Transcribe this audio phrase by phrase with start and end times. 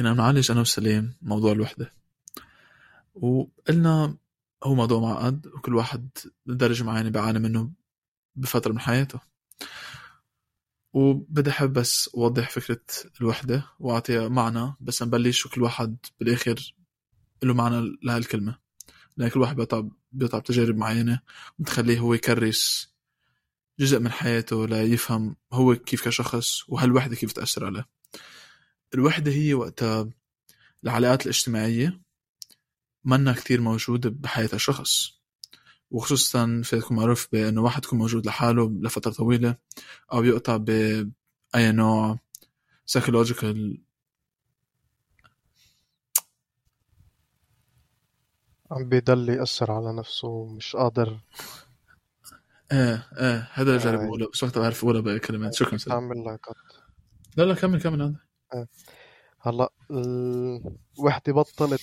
[0.00, 1.92] كنا بنعالج أنا وسليم موضوع الوحدة.
[3.14, 4.16] وقلنا
[4.64, 6.08] هو موضوع معقد وكل واحد
[6.46, 7.70] بدرجة معينة بيعاني منه
[8.36, 9.20] بفترة من حياته.
[10.92, 12.80] وبدي أحب بس أوضح فكرة
[13.20, 16.74] الوحدة وأعطيها معنى بس نبلش وكل واحد بالآخر
[17.42, 18.58] له معنى لهالكلمة.
[19.16, 21.20] لأن كل واحد بيقطع بيقطع بتجارب معينة
[21.58, 22.92] وتخليه هو يكرس
[23.80, 27.86] جزء من حياته ليفهم هو كيف كشخص وهالوحدة كيف تأثر عليه.
[28.94, 30.10] الوحدة هي وقتها
[30.84, 32.00] العلاقات الاجتماعية
[33.04, 35.20] منا كتير موجودة بحياة الشخص
[35.90, 39.56] وخصوصا في معروف بأنه واحد يكون موجود لحاله لفترة طويلة
[40.12, 42.18] أو يقطع بأي نوع
[42.90, 43.78] psychological
[48.70, 51.20] عم بيضل يأثر على نفسه مش قادر.
[52.72, 54.00] إيه إيه هذا اللي جرب.
[54.00, 55.54] اقوله بس وقتها بعرف اقولها بكلمات.
[55.54, 56.40] شكرا سيدي لك
[57.36, 58.16] لا لا كمل كمل
[59.40, 59.70] هلا
[60.98, 61.80] الوحدة بطلت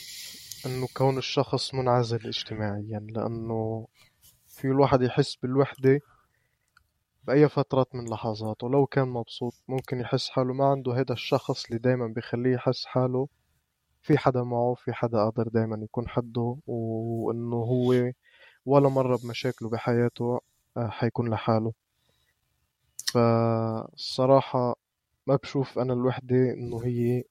[0.65, 3.87] إنه كون الشخص منعزل اجتماعيا لأنه
[4.47, 5.99] في الواحد يحس بالوحدة
[7.23, 8.69] بأي فترة من لحظاته.
[8.69, 10.53] لو كان مبسوط ممكن يحس حاله.
[10.53, 13.27] ما عنده هذا الشخص اللي دايما بيخليه يحس حاله.
[14.01, 18.11] في حدا معه في حدا قادر دايما يكون حده وإنه هو
[18.65, 20.39] ولا مرة بمشاكله بحياته
[20.77, 21.73] آه، حيكون لحاله.
[23.13, 24.75] فالصراحة
[25.27, 27.23] ما بشوف أنا الوحدة إنه هي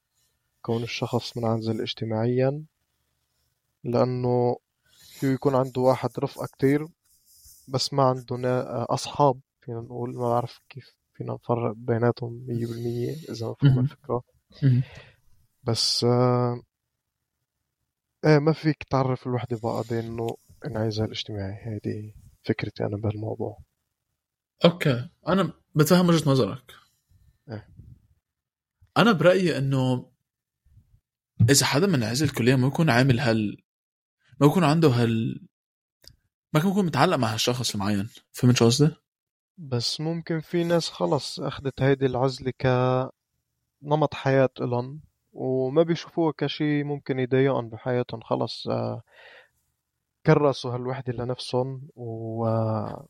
[0.62, 2.64] كون الشخص منعزل اجتماعيا
[3.84, 4.56] لأنه
[5.20, 6.86] فيه يكون عنده واحد رفقة كتير
[7.69, 13.11] بس ما عنده نا- أصحاب فينا نقول ما بعرف كيف فينا نفرق بيناتهم مية بالمية
[13.30, 13.84] إذا مفهوم مهم.
[13.84, 14.22] الفكرة.
[15.64, 16.61] بس آه،
[18.24, 20.36] إيه ما فيك تعرف الوحدة بقى بأنه
[20.67, 23.58] انعزال اجتماعي هيدي فكرتي أنا بهالموضوع
[24.64, 26.72] أوكي أنا بتفهم وجهة نظرك.
[28.97, 30.11] أنا برأيي إنه
[31.50, 33.62] إذا حدا منعزل كليا ما يكون عامل هال
[34.41, 35.47] ما يكون عنده هال
[36.52, 38.95] ما كان يكون متعلق مع هالشخص المعين فهمت شو قصدي؟
[39.58, 45.01] بس ممكن في ناس خلص أخدت هيدي العزلة كنمط حياة إلهم
[45.33, 49.02] وما بيشوفوها كشي ممكن يضايقهم بحياتهم خلص آه،
[50.27, 53.05] كرسوا هالوحدة لنفسهم وقدروا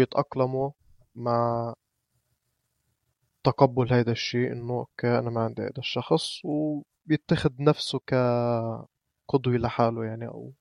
[0.00, 0.70] يتأقلموا
[1.14, 1.74] مع
[3.44, 10.28] تقبل هيدا الشيء إنه أوكي أنا ما عندي هيدا الشخص وبيتخذ نفسه كقدوة لحاله يعني
[10.28, 10.52] أو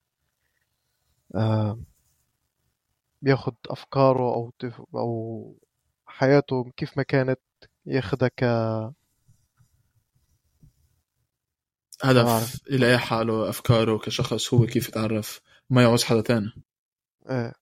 [1.36, 1.80] آه،
[3.22, 4.82] بياخد أفكاره أو تف...
[4.96, 5.56] أو
[6.06, 7.40] حياته كيف ما كانت
[7.86, 8.44] ياخدها ك
[12.04, 12.62] هدف.
[12.72, 16.52] يلاقي حاله أفكاره كشخص هو كيف يتعرف ما يعوز حدا تاني
[17.30, 17.54] إيه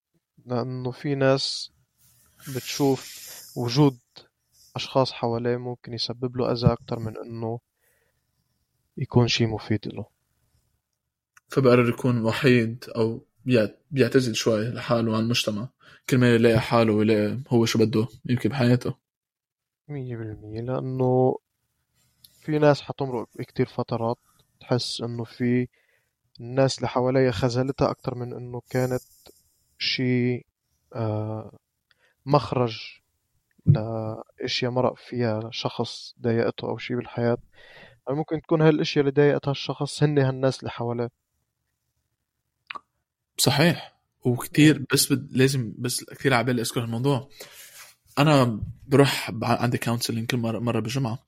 [0.46, 1.72] لأنه في ناس
[2.56, 3.20] بتشوف
[3.56, 3.98] وجود
[4.80, 7.60] أشخاص حواليه ممكن يسبب له أذى أكتر من إنه
[8.98, 10.06] يكون شيء مفيد له.
[11.48, 12.86] فبقرر يكون وحيد
[13.46, 15.70] بيعت- بيعتزل شوي لحاله عن المجتمع.
[16.10, 18.96] كرمال يلاقي حاله ويلاقي هو شو بده يمكن بحياته.
[19.88, 21.36] مية بالمية لأنه
[22.42, 24.18] في ناس حتمرق بكتير فترات
[24.60, 25.68] تحس إنه في
[26.40, 29.02] الناس اللي حواليها خذلتها أكتر من إنه كانت
[29.78, 30.46] شيء
[30.96, 31.58] آه،
[32.26, 32.99] مخرج
[34.42, 37.38] لأشياء مرق فيها شخص ضايقته أو شيء بالحياة
[38.08, 41.10] يعني ممكن تكون هاي الأشياء اللي ضايقت هالشخص هن هالناس اللي حواليه؟
[43.38, 45.28] صحيح وكتير بس بد...
[45.32, 47.30] لازم بس كثير عبالي أذكر الموضوع
[48.20, 51.20] أنا بروح عندي counseling كل مره مرة بالجمعه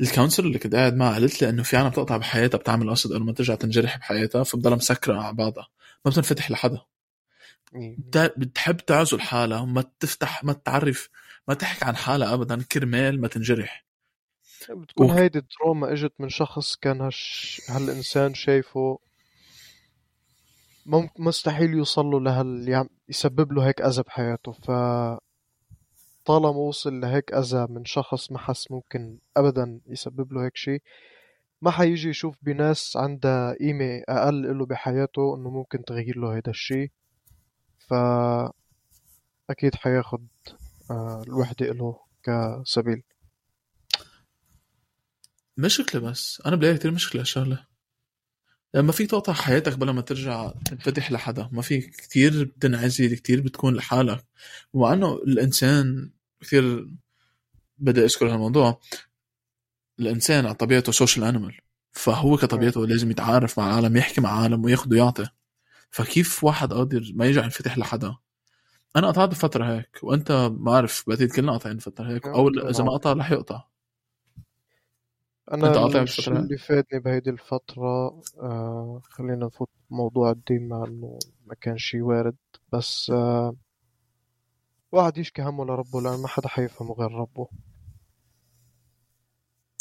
[0.00, 3.12] ال counselor اللي كنت قاعد معها قالت لي إنه في عنا بتقطع بحياتها بتعمل قصد
[3.12, 5.68] إنه ما ترجع تنجرح بحياتها فبضلها مسكرة على بعضها.
[6.04, 6.80] ما بتنفتح لحدا.
[7.74, 11.08] بت- بتحب تعزل حالها وما تفتح ما تعرف
[11.48, 13.86] ما تحكي عن حالها ابدا كرمال ما تنجرح.
[14.70, 17.60] بتكون وك- هيدي ال trauma إجت من شخص كان هالش...
[17.68, 18.98] هالإنسان شايفه
[20.86, 24.52] ممكن مستحيل يوصل له لهال يعم- يسبب له هيك أذى بحياته.
[24.52, 24.70] ف
[26.24, 30.82] طالما وصل لهيك أذى من شخص ما حس ممكن أبدا يسبب له هيك شيء
[31.62, 36.90] ما حيجي يشوف بناس عندها قيمة أقل له بحياته إنه ممكن تغير له هيدا الشيء
[37.78, 37.94] ف
[39.50, 40.26] أكيد حياخد
[40.92, 43.02] آه، الوحدة له كسبيل.
[45.56, 46.42] مشكلة بس.
[46.46, 47.66] أنا بلاقي كثير مشكلة هالشغله
[48.74, 51.48] لما فيك تقطع حياتك بلا ما ترجع تنفتح لحدا.
[51.52, 54.24] ما في كتير بتنعزل كتير بتكون لحالك.
[54.72, 56.90] ومع انه الإنسان كثير
[57.78, 58.80] بدي أذكر هالموضوع.
[60.00, 61.56] الإنسان على طبيعته social animal
[61.92, 65.28] فهو كطبيعته لازم يتعارف مع العالم يحكي مع العالم وياخذ ويعطي
[65.90, 68.16] فكيف واحد قادر ما يرجع ينفتح لحدا؟
[68.96, 72.92] أنا قطعت بفترة هيك وأنت ما عارف بعتقد كلنا قاطعين فتره هيك أو إذا ما
[72.92, 73.64] قطع رح يقطع.
[75.50, 81.78] قاطع الشيء اللي فادني بهيدي الفترة آه خلينا نفوت بموضوع الدين مع إنه ما كان
[81.78, 82.36] شي وارد
[82.72, 83.56] بس آه
[84.92, 87.48] واحد يشكي همه لربه لأن ما حدا حيفهمه غير ربه.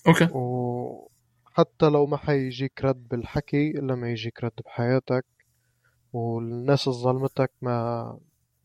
[0.08, 0.28] أوكي.
[0.31, 5.25] وحتى لو ما حيجيك رد بالحكي إلا ما يجيك رد بحياتك
[6.13, 8.18] والناس اللي ظلمتك ما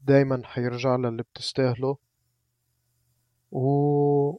[0.06, 1.96] دايما حيرجع للي بتستاهله.
[3.52, 4.36] و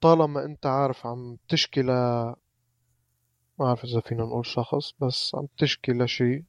[0.00, 1.86] طالما أنت عارف عم تشكي ل
[3.58, 6.44] ما أعرف إذا فينا نقول شخص بس عم تشكي لشي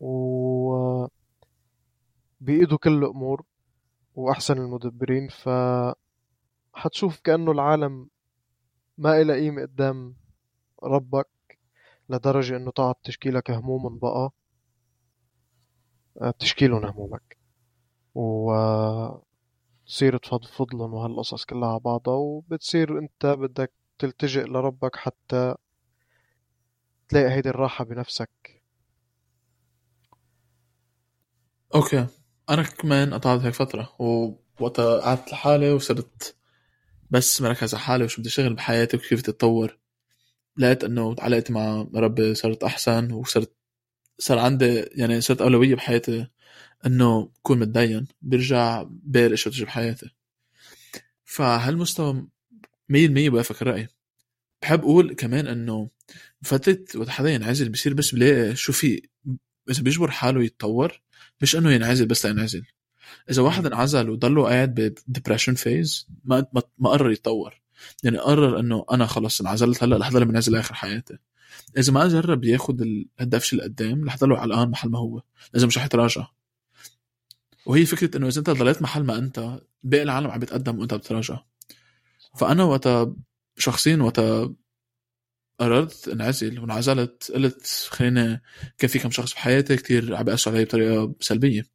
[0.00, 1.06] و
[2.40, 3.42] بإيده كل الأمور
[4.14, 5.48] وأحسن المدبرين ف
[6.74, 8.08] حتشوف كأنه العالم
[8.98, 10.16] ما إلى قيمة قدام
[10.82, 11.28] ربك
[12.08, 14.30] لدرجة إنه تقعد تشكي لك هموم بقى.
[16.38, 17.38] تشكي لهم همومك
[18.14, 18.52] و
[19.86, 25.54] تصير تفضفض لهم وهالقصص كلها على بعضها وبتصير أنت بدك تلتجئ لربك حتى
[27.08, 28.30] تلاقي هيدي الراحة بنفسك.
[31.74, 32.06] أوكي.
[32.50, 36.36] أنا كمان قطعت هيك فترة ووقتها قعدت لحالي وصرت
[37.10, 39.78] بس مركز على حالي وشو بدي اشتغل بحياتي وكيف تتطور
[40.56, 43.59] لقيت إنه علاقتي مع ربي صارت أحسن وصرت
[44.20, 46.26] صار عندي يعني صرت أولوية بحياتي
[46.86, 50.10] إنه كون متدين بيرجع باقي الاشياء تجي بحياتي.
[51.24, 52.28] فهالمستوى
[52.88, 53.88] 100% بوافق الرأي.
[54.62, 55.90] بحب أقول كمان إنه
[56.42, 59.02] فترة وقت حدا ينعزل بصير بس بلاقي شو في
[59.70, 61.02] إذا بيجبر حاله يتطور
[61.42, 62.64] مش إنه ينعزل بس لينعزل.
[63.30, 66.46] إذا واحد انعزل وضله قاعد ب depression phase ما
[66.78, 67.60] ما قرر يتطور.
[68.04, 71.18] يعني قرر إنه أنا خلص انعزلت هلأ ضل منعزل لآخر حياتي.
[71.78, 72.82] إذا ما جرب ياخد
[73.20, 75.22] الدفشة لقدام رح ضله علقان محل ما هو
[75.56, 76.26] إذا مش رح يتراجع.
[77.66, 81.38] وهي فكرة إنه إذا أنت ضليت محل ما أنت باقي العالم عم بيتقدم وأنت بتراجع.
[82.36, 83.14] فأنا وقتها
[83.58, 84.54] شخصيا وقتها
[85.60, 88.40] قررت انعزل وانعزلت قلت خلينا
[88.78, 91.66] كان في كم شخص بحياتي كتير عم بيأثروا علي بطريقة سلبية.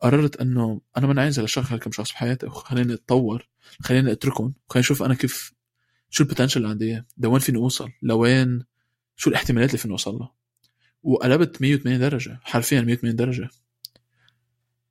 [0.00, 3.48] قررت إنه أنا منعزل اشغل كم شخص بحياتي وخليني أتطور
[3.80, 5.52] خليني أتركهم خليني أشوف أنا كيف
[6.10, 8.64] شو البوتنشل اللي عندي لوين فيني أوصل لوين
[9.18, 10.34] شو الاحتمالات اللي فيني اوصل لها
[11.02, 13.48] وقلبت 180 درجة حرفيا 180 درجة.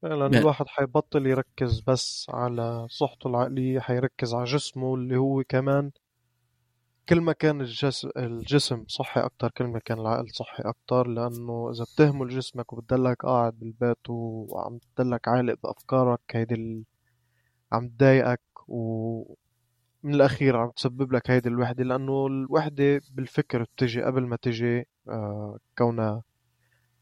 [0.04, 5.92] لأن يعني- الواحد حيبطل يركز بس على صحته العقلية حيركز على جسمه اللي هو كمان
[7.10, 11.84] كل ما كان الجسم, الجسم صحي أكتر كل ما كان العقل صحي أكتر لأنه إذا
[11.84, 16.84] بتهمل جسمك وبتضلك قاعد بالبيت وعم تضلك عالق بأفكارك هيدي ال...
[17.72, 18.42] عم تضايقك
[20.08, 25.58] ومن الأخير عم تسبب لك هيدي الوحدة لأنه الوحدة بالفكر بتجي قبل ما تجي آه،
[25.78, 26.24] كونها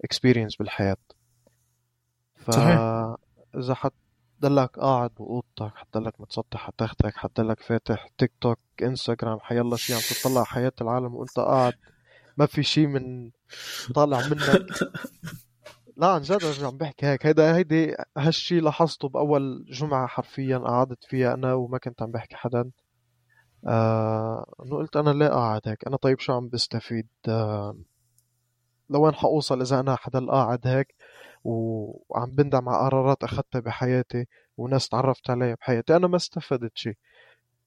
[0.07, 0.97] experience بالحياة.
[2.51, 2.77] صحيح.
[3.53, 9.93] فإذا حتضلك قاعد بأوضتك حتضلك متسطح على تختك حتضلك فاتح تيك توك انستغرام حيلا شي
[9.93, 11.73] عم تطلع حياة العالم وأنت قاعد
[12.37, 13.31] ما في شي من
[13.95, 14.65] طالع منك.
[15.97, 17.25] لا عن جد عم بحكي هيك.
[17.25, 22.71] هيدا هيدي هالشي لاحظته بأول جمعة حرفيا قعدت فيها أنا وما كنت عم بحكي حدا.
[23.67, 25.87] آه انه قلت أنا ليه قاعد هيك.
[25.87, 27.75] أنا طيب شو عم بستفيد؟ آه
[28.89, 30.95] لوين حأوصل إذا أنا حضل قاعد هيك؟
[31.43, 34.25] وعم بندم على قرارات أخذتها بحياتي
[34.57, 35.95] وناس تعرفت عليها بحياتي.
[35.95, 36.97] أنا ما استفدت شيء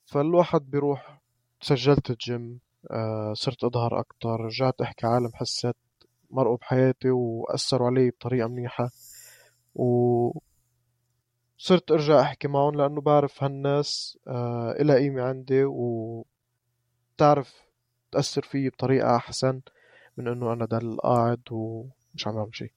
[0.06, 1.21] فالواحد بيروح
[1.61, 2.61] سجلت الجيم
[2.91, 5.76] آه صرت أظهر أكتر رجعت أحكي عالم حسيت
[6.31, 8.90] مرقوا بحياتي وأثروا علي بطريقة منيحة.
[9.75, 10.31] و
[11.59, 17.55] صرت أرجع أحكي معهم لأنه بعرف هالناس آه إلها قيمة عندي وبتعرف
[18.12, 19.61] تأثر فيي بطريقة أحسن
[20.17, 22.73] من إنه أنا ضل قاعد ومش عم بعمل شيء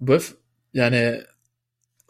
[0.00, 0.36] بف
[0.74, 1.26] يعني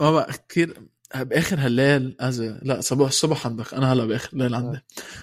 [0.00, 4.80] ما بقى كتير بآخر هالليل أزي لا صباح الصبح عندك أنا هلأ بآخر الليل عندي.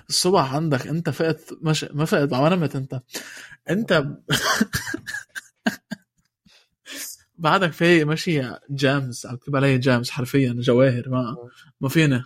[0.10, 3.02] الصبح عندك أنت فقت مش ما فقت ما نمت أنت.
[3.70, 4.04] أنت
[7.42, 11.38] بعدك فايق ماشي جامز عم تكتب علي جامز حرفيا جواهر ما
[11.82, 12.26] ما فينا.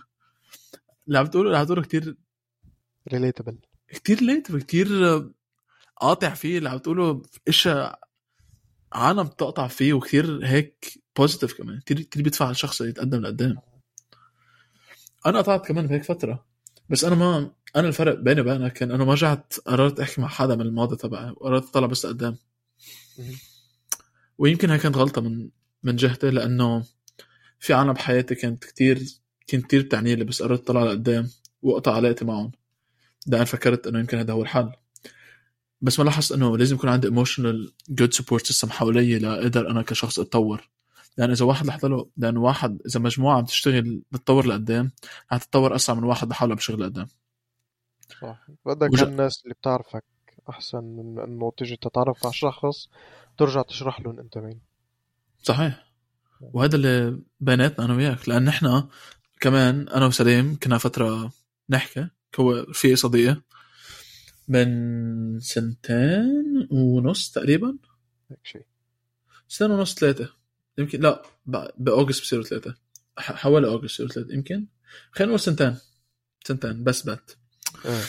[1.08, 2.16] اللي عم تقوله اللي عم تقوله كتير
[3.12, 4.88] relatable كتير relate كتير
[5.96, 8.00] قاطع فيه اللي عم تقوله اشياء
[8.92, 11.80] عالم بتقطع فيه وكتير هيك positive كمان.
[11.80, 13.56] كتير كتير بيدفع الشخص يتقدم لقدام.
[15.26, 16.46] أنا قطعت كمان بهيك فترة
[16.88, 20.54] بس أنا ما أنا الفرق بيني وبينك كان انه ما رجعت قررت أحكي مع حدا
[20.56, 22.36] من الماضي تبعي وقررت أطلع بس لقدام.
[24.38, 25.48] ويمكن كانت غلطة من
[25.82, 26.84] من جهتي لأنه
[27.58, 29.02] في عالم بحياتي كانت كتير
[29.46, 31.28] كانت كتير بتعني لي بس قررت اطلع لقدام
[31.62, 32.52] واقطع علاقتي معهم.
[33.28, 34.72] أنا فكرت إنه يمكن هذا هو الحل.
[35.80, 40.18] بس ما لاحظت إنه لازم يكون عندي emotional good support system حوالي لاقدر أنا كشخص
[40.18, 40.68] أتطور.
[41.18, 44.90] لأن إذا واحد لحظة له لأن واحد إذا مجموعة عم تشتغل تتطور لقدام
[45.28, 47.06] هتتطور أسرع من واحد لحاله بشغل لقدام.
[48.22, 50.04] صح بدك وج- الناس اللي بتعرفك
[50.50, 52.88] أحسن من إنه تجي تتعرف على شخص
[53.38, 54.60] ترجع تشرح لهم أنت مين.
[55.42, 55.86] صحيح.
[56.40, 58.28] وهذا اللي بيناتنا أنا وياك.
[58.28, 58.88] لأن إحنا
[59.40, 61.32] كمان أنا وسليم كنا فترة
[61.70, 62.08] نحكي.
[62.40, 63.42] هو في صديقه
[64.48, 67.78] من سنتين ونص تقريبا.
[68.30, 68.66] هيك شيء.
[69.48, 70.28] سنة ونص ثلاثة.
[70.78, 72.74] يمكن لا ب- بأوغست بصيروا ثلاثة.
[73.18, 74.66] ح- حوالي أوغست بصيروا ثلاثة يمكن.
[75.12, 75.76] خلينا نقول سنتين.
[76.44, 77.30] سنتين بس بات.
[77.84, 78.02] إيه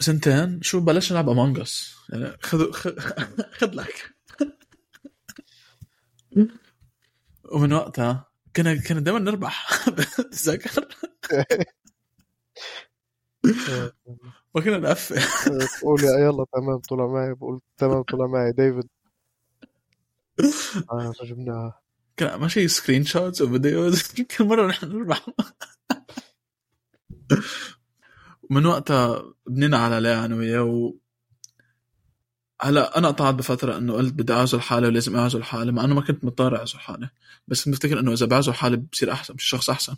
[0.00, 1.94] سنتين شو بلشنا نلعب among us.
[2.10, 2.72] يعني خذ
[3.58, 4.17] خذ لك.
[7.52, 9.68] ومن وقتها كنا كنا دائما نربح.
[10.18, 10.88] بتذكر
[11.32, 11.66] إيه.
[14.54, 15.16] ما كنا نقفل.
[15.80, 18.52] تقول يا يلا تمام طلع معي بقول تمام طلع معي.
[18.52, 18.88] ديفيد.
[20.90, 21.80] آه جبناها
[22.16, 25.26] كان ماشي screenshots و videos كل مرة نحن نربح.
[28.50, 30.94] ومن وقتها بنينا على لا أنا وياه.
[32.62, 36.00] هلا أنا قطعت بفترة إنه قلت بدي أعزل حالي ولازم أعزل حالي مع إنه ما
[36.00, 37.10] كنت مضطر أعزل حالي.
[37.48, 39.96] بس كنت بفتكر إنه إذا بعزل حالي بصير أحسن بصير شخص أحسن.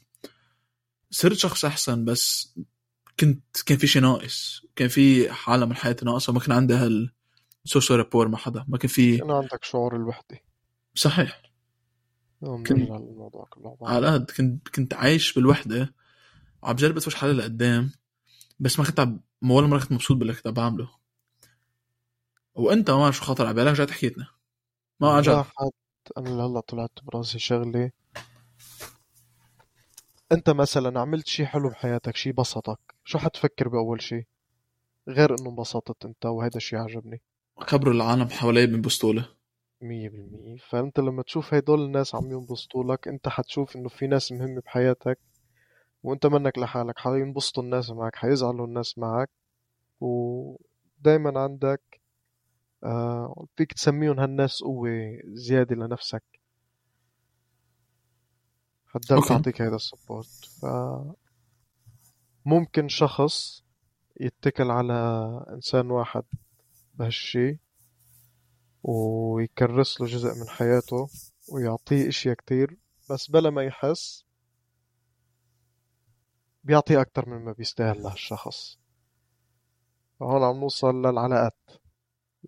[1.11, 2.55] صرت شخص أحسن بس
[3.21, 4.63] كنت كان في شيء ناقص.
[4.77, 7.13] كان في حالة من حياتي ناقصة وما كان عندي هال
[7.65, 8.65] سوشيال رابور مع حدا.
[8.69, 10.39] ما كان في كان عندك شعور الوحدة.
[10.95, 11.43] صحيح.
[12.43, 13.77] يوم كن- نرجع للموضوع كله.
[13.83, 14.31] على قد.
[14.31, 15.95] كنت كنت عايش بالوحدة.
[16.63, 17.91] وعم بجرب ادفش حالي لقدام.
[18.61, 21.00] بس ما كنت عم ولا مرة كنت مبسوط باللي كنت عم بعمله.
[22.55, 24.27] وانت ما شو خاطر على بالك؟ جاي تحكي لنا.
[25.01, 25.45] ما عن جد
[26.19, 27.91] أنا هلا طلعت براسي شغلة.
[30.33, 34.27] أنت مثلا عملت شي حلو بحياتك شي بسطك شو حتفكر بأول شي؟
[35.09, 37.23] غير إنه انبسطت أنت وهذا الشي عجبني.
[37.59, 39.23] خبروا العالم حوالي بينبسطوا
[39.83, 40.57] مية بالمية.
[40.57, 45.19] فأنت لما تشوف هدول الناس عم ينبسطوا لك أنت حتشوف إنه في ناس مهمة بحياتك
[46.03, 46.99] وأنت منك لحالك.
[46.99, 49.31] حينبسطوا الناس معك حيزعلوا الناس معك.
[50.01, 52.00] ودايما عندك
[52.85, 54.91] آه فيك تسميهم هالناس قوة
[55.25, 56.23] زيادة لنفسك.
[59.11, 59.29] أوكي.
[59.29, 60.45] تعطيك هذا ال support.
[60.45, 60.67] ف
[62.45, 63.65] ممكن شخص
[64.21, 64.95] يتكل على
[65.51, 66.23] إنسان واحد
[66.95, 67.59] بهالشي
[68.83, 71.09] ويكرس له جزء من حياته
[71.53, 72.79] ويعطيه إشياء كتير
[73.11, 74.25] بس بلا ما يحس
[76.65, 78.79] بيعطيه أكتر من ما بيستاهل لهالشخص.
[80.21, 81.59] فهون عم نوصل للعلاقات.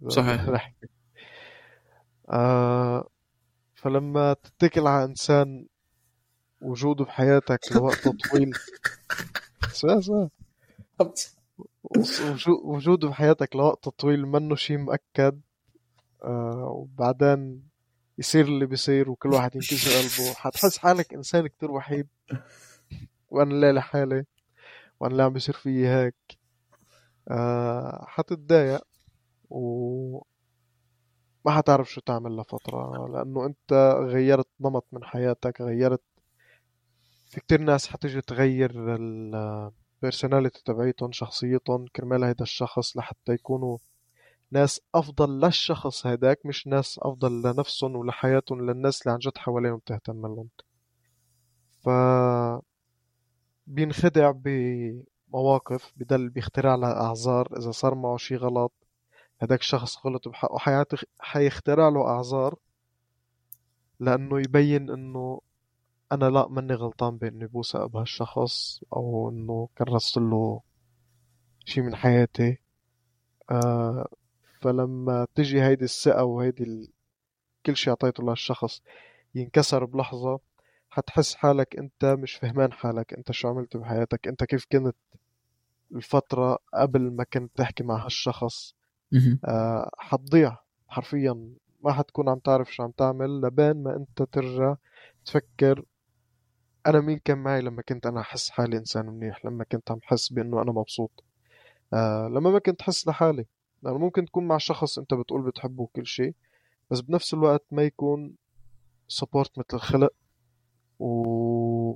[0.09, 0.49] صحيح.
[0.49, 0.89] نحكي
[2.31, 3.09] آه
[3.75, 5.67] فلما تتكل على إنسان
[6.61, 8.53] وجوده بحياتك لوقت طويل.
[12.65, 15.41] وجوده بحياتك لوقت طويل منه شيء مؤكد.
[16.25, 17.63] آه وبعدين
[18.19, 20.35] يصير اللي بيصير وكل واحد ينكسر قلبه.
[20.35, 22.09] حتحس حالك إنسان كتير وحيد.
[23.31, 24.25] وأنا لا لحالي.
[25.01, 26.39] وأنا لا عم بيصير فيي هيك.
[27.29, 28.92] آه حتتضايق.
[29.53, 30.23] و
[31.45, 36.03] ما حتعرف شو تعمل لفترة لأنه أنت غيرت نمط من حياتك غيرت
[37.31, 43.79] في كتير ناس حتيجي تغير البيرسوناليتي تبعيتهم شخصيتهم كرمال هيدا الشخص لحتى يكونوا
[44.51, 50.27] ناس أفضل للشخص هداك مش ناس أفضل لنفسهم ولحياتهم للناس اللي عن جد حواليهم بتهتم
[50.27, 50.49] لهم.
[51.85, 51.89] ف
[53.67, 58.73] بينخدع بمواقف بدل بيخترع لها أعذار إذا صار معه شي غلط
[59.43, 62.55] هداك الشخص غلط بحقه حيعت- حيخترع له أعذار
[64.01, 65.41] لأنه يبين إنه
[66.13, 70.61] أنا لا ماني غلطان بإني بوثق بهالشخص أو إنه كرست له
[71.65, 72.59] شي من حياتي
[73.51, 74.09] آه
[74.61, 76.89] فلما تجي هيدي الثقة وهيدي ال...
[77.67, 78.83] كل شي عطيته لهالشخص
[79.35, 80.41] ينكسر بلحظة
[80.91, 84.95] حتحس حالك أنت مش فهمان حالك أنت شو عملت بحياتك أنت كيف كنت
[85.95, 88.75] الفترة قبل ما كنت تحكي مع هالشخص.
[89.45, 90.57] آه حتضيع.
[90.89, 91.53] حرفيا
[91.85, 94.75] ما حتكون عم تعرف شو عم تعمل لبين ما أنت ترجع
[95.25, 95.85] تفكر
[96.87, 100.33] أنا مين كان معي لما كنت أنا أحس حالي إنسان منيح لما كنت عم حس
[100.33, 101.25] بأنه أنا مبسوط.
[101.95, 103.47] آه لما ما كنت احس لحالي.
[103.83, 106.35] لأنه ممكن تكون مع شخص أنت بتقول بتحبه وكل شيء
[106.91, 108.35] بس بنفس الوقت ما يكون
[109.09, 110.13] سبورت مثل الخلق
[110.99, 111.93] و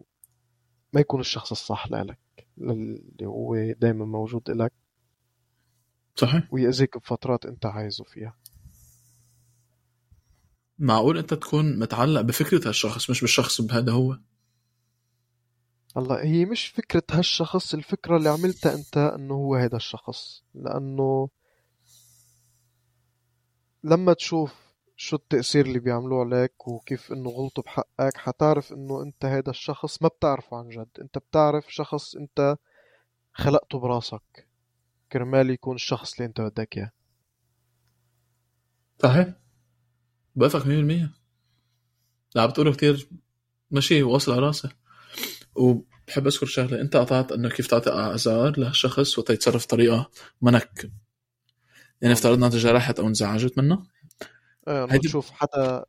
[0.93, 2.19] ما يكون الشخص الصح لك
[2.59, 4.73] اللي هو دايما موجود لك
[6.17, 6.49] صحيح.
[6.53, 8.37] ويأذيك بفترات انت عايزه فيها.
[10.79, 14.19] معقول انت تكون متعلق بفكرة هالشخص مش بالشخص بهذا هو؟
[15.97, 20.43] هلا هي مش فكرة هالشخص الفكرة اللي عملتها انت انه هو هيدا الشخص.
[20.55, 21.29] لأنه
[23.85, 24.55] لما تشوف
[24.97, 30.09] شو التأثير اللي بيعملوه عليك وكيف انه غلطوا بحقك حتعرف انه انت هيدا الشخص ما
[30.09, 30.89] بتعرفه عن جد.
[31.01, 32.57] انت بتعرف شخص انت
[33.33, 34.46] خلقته براسك.
[35.13, 36.91] كرمال يكون الشخص اللي انت بدك اياه.
[39.03, 39.29] صحيح.
[40.35, 41.11] بوافقك 100%
[42.35, 43.09] لا عم بتقوله كتير.
[43.71, 44.69] ماشي واصل على راسي
[45.55, 46.81] وبحب أذكر شغلة.
[46.81, 50.11] أنت قطعت انه كيف تعطي أعذار لهالشخص وقت يتصرف بطريقة
[50.43, 50.91] منك.
[52.03, 53.87] يعني افترضنا أنت جرحت أو انزعجت منه.
[54.69, 55.85] إيه هيدي- تشوف حدا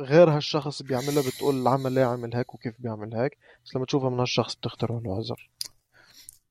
[0.00, 3.38] غير هالشخص بيعملها بتقول العمل ليه عمل هيك وكيف بيعمل هيك.
[3.64, 5.50] بس لما تشوفها من هالشخص بتخترع له عذر.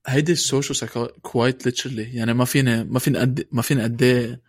[0.10, 4.04] هيدي ال social psycho quite literally يعني ما فيني ما فيني قد ما فيني قد
[4.04, 4.42] إيه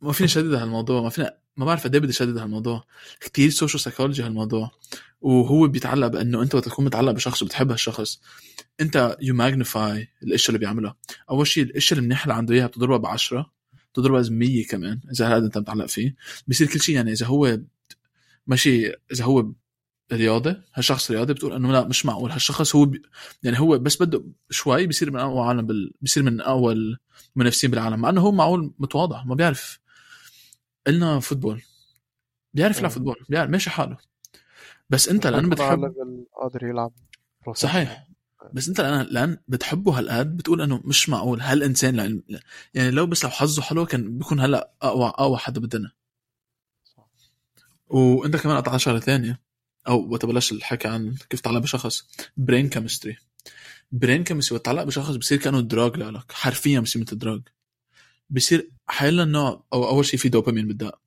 [0.00, 1.02] ما فيني شدد هالموضوع.
[1.02, 2.84] ما فيني ما بعرف قد إيه بدي شدد هالموضوع.
[3.20, 4.70] كثير social psychology هالموضوع.
[5.20, 8.20] وهو بيتعلق بأنه أنت وقت تكون متعلق بشخص وبتحب هالشخص
[8.80, 10.96] أنت you magnify الاشياء اللي بيعملها
[11.30, 13.52] أول شيء الاشياء المنيحه اللي عنده إياها بتضربها بعشرة
[13.92, 16.14] بتضربها 100 كمان إذا هذا أنت متعلق فيه.
[16.48, 17.60] بصير كل شيء يعني إذا هو
[18.46, 19.52] ماشي إذا هو
[20.12, 22.30] رياضي هالشخص رياضي بتقول إنه لا مش معقول.
[22.30, 23.02] هالشخص هو بي
[23.42, 25.92] يعني هو بس بده شوي بيصير من أقوى عالم بال...
[26.00, 26.96] بيصير من أقوى
[27.36, 29.80] المنافسين بالعالم مع إنه هو معقول متواضع ما بيعرف.
[30.86, 31.62] قلنا football.
[32.54, 32.90] بيعرف يلعب.
[32.90, 33.96] football بيعرف ماشي حاله.
[34.90, 35.94] بس أنت لأن بتحب
[36.42, 36.92] قادر يلعب.
[37.54, 38.06] صحيح.
[38.52, 41.40] بس أنت لأن لأن بتحبه هالقد بتقول إنه مش معقول.
[41.40, 42.22] هالإنسان لأن
[42.74, 45.90] يعني لو بس لو حظه حلو كان بيكون هلأ أقوى أقوى حدا بالدنيا.
[47.88, 49.40] وأنت كمان قطعت شغلة ثانية
[49.88, 52.08] أو وقت بلش الحكي عن كيف تعلق بشخص.
[52.36, 53.16] brain chemistry
[53.92, 56.32] brain chemistry وقت تعلق بشخص بصير كأنه drug لك.
[56.32, 57.42] حرفيا بصير مثل drug
[58.30, 60.98] بصير حيلا النوع أو أول شيء في دوبامين بالدق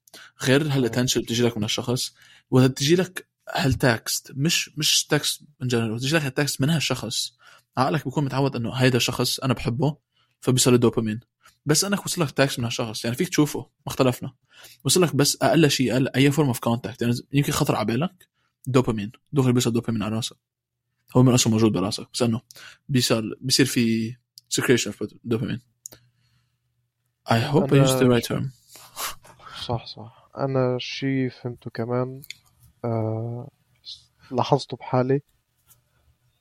[0.44, 2.14] غير هال attention بتجي لك من الشخص.
[2.52, 6.70] وقت بتجي لك هال text مش مش text من جنرال بتجي لك هال text من
[6.70, 7.34] هالشخص.
[7.78, 9.98] عقلك بيكون متعود إنه هيدا الشخص أنا بحبه
[10.42, 11.20] فبيصير دوبامين
[11.66, 13.06] بس أنك وصل لك text من هالشخص.
[13.06, 14.34] يعني فيك تشوفه ما اختلفنا.
[14.84, 18.35] وصل لك بس أقل شيء أقل أي form of contact يعني يمكن خطر على بالك.
[18.68, 20.38] دوبامين دغري بيصير دوبامين على راسك
[21.18, 22.42] هو من اصله موجود براسك بس إنه
[22.90, 24.16] بيصير بيصير في
[24.54, 25.62] secretion of dopamine.
[27.28, 28.52] I hope I used the right term.
[29.66, 30.30] صح صح.
[30.38, 32.22] أنا شي فهمته كمان
[32.86, 33.50] آه
[34.32, 35.22] لاحظته بحالي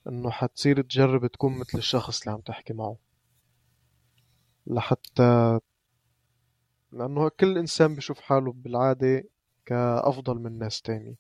[0.08, 2.98] إنه حتصير تجرب تكون مثل الشخص اللي عم تحكي معه.
[4.66, 5.60] لحتى
[6.92, 9.24] لأنه كل إنسان بيشوف حاله بالعادة
[9.66, 11.16] كأفضل من ناس تاني.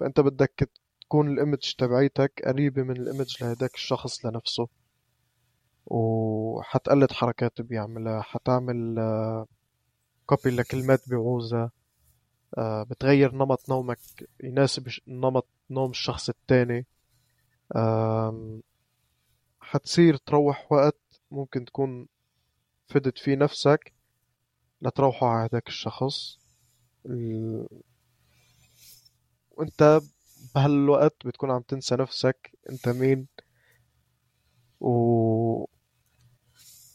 [0.00, 4.68] فأنت بدك تكون ال image تبعيتك قريبة من ال image لهداك الشخص لنفسه
[5.86, 8.96] وحتقلد حركات بيعملها حتعمل
[10.26, 11.70] copy لكلمات بيعوزها
[12.58, 13.98] آه، بتغير نمط نومك
[14.44, 16.86] يناسب نمط نوم الشخص التاني
[19.60, 22.06] حتصير تروح وقت ممكن تكون
[22.88, 23.92] فدت فيه نفسك
[24.82, 26.38] لتروحوا على هداك الشخص
[27.06, 27.68] ال-
[29.50, 30.00] وانت
[30.54, 33.26] بهالوقت بتكون عم تنسى نفسك انت مين؟
[34.80, 35.66] و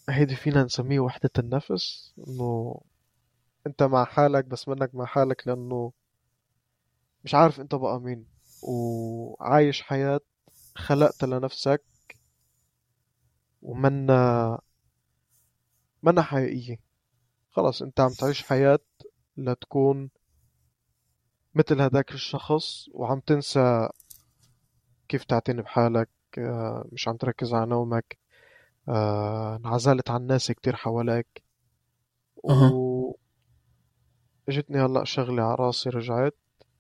[0.10, 2.82] هيدي فينا نسميه وحدة النفس إنه
[3.68, 5.92] انت مع حالك بس منك مع حالك لأنه
[7.24, 8.26] مش عارف انت بقى مين.
[8.62, 10.20] وعايش حياة
[10.76, 11.84] خلقتها لنفسك
[13.62, 14.60] ومنا
[16.04, 16.78] منا حقيقية.
[17.52, 18.80] خلص انت عم تعيش حياة
[19.38, 20.10] لتكون
[21.56, 23.90] مثل هداك الشخص وعم تنسى
[25.08, 28.18] كيف تعتني بحالك آه، مش عم تركز على نومك
[28.90, 31.44] آه، انعزلت عن الناس كتير حواليك.
[32.36, 33.12] و
[34.50, 36.36] اجتني هلأ شغلة على راسي رجعت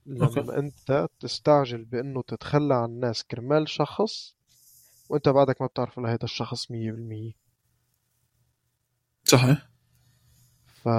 [0.07, 0.39] أوكي.
[0.39, 4.35] لما أنت تستعجل بأنه تتخلى عن الناس كرمال شخص
[5.09, 7.31] وأنت بعدك ما بتعرف لهيدا الشخص مية بالمية
[9.23, 9.69] صحيح
[10.83, 10.89] ف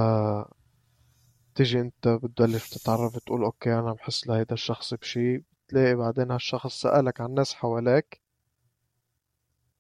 [1.56, 7.20] تيجي انت بتبلش تتعرف تقول أوكي أنا بحس لهيدا الشخص بشي بتلاقي بعدين هالشخص سألك
[7.20, 8.20] عن ناس حواليك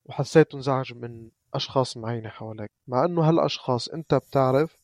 [0.04, 2.70] وحسيت انزعج من أشخاص معينة حواليك.
[2.88, 4.76] مع إنه هالأشخاص انت بتعرف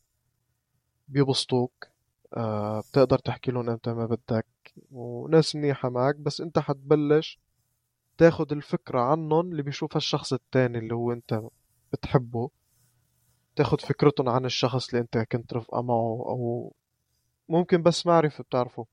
[1.09, 1.89] بيبسطوك
[2.37, 4.47] آه بتقدر تحكي لهم إمتى ما بدك
[4.91, 7.39] وناس منيحة معك بس انت حتبلش
[8.19, 11.41] تاخد الفكرة عنهم اللي بيشوفها الشخص التاني اللي هو انت
[11.93, 12.51] بتحبه
[13.57, 16.73] تاخد فكرتهم عن الشخص اللي انت كنت رفقة معه أو
[17.49, 18.87] ممكن بس معرفة بتعرفه.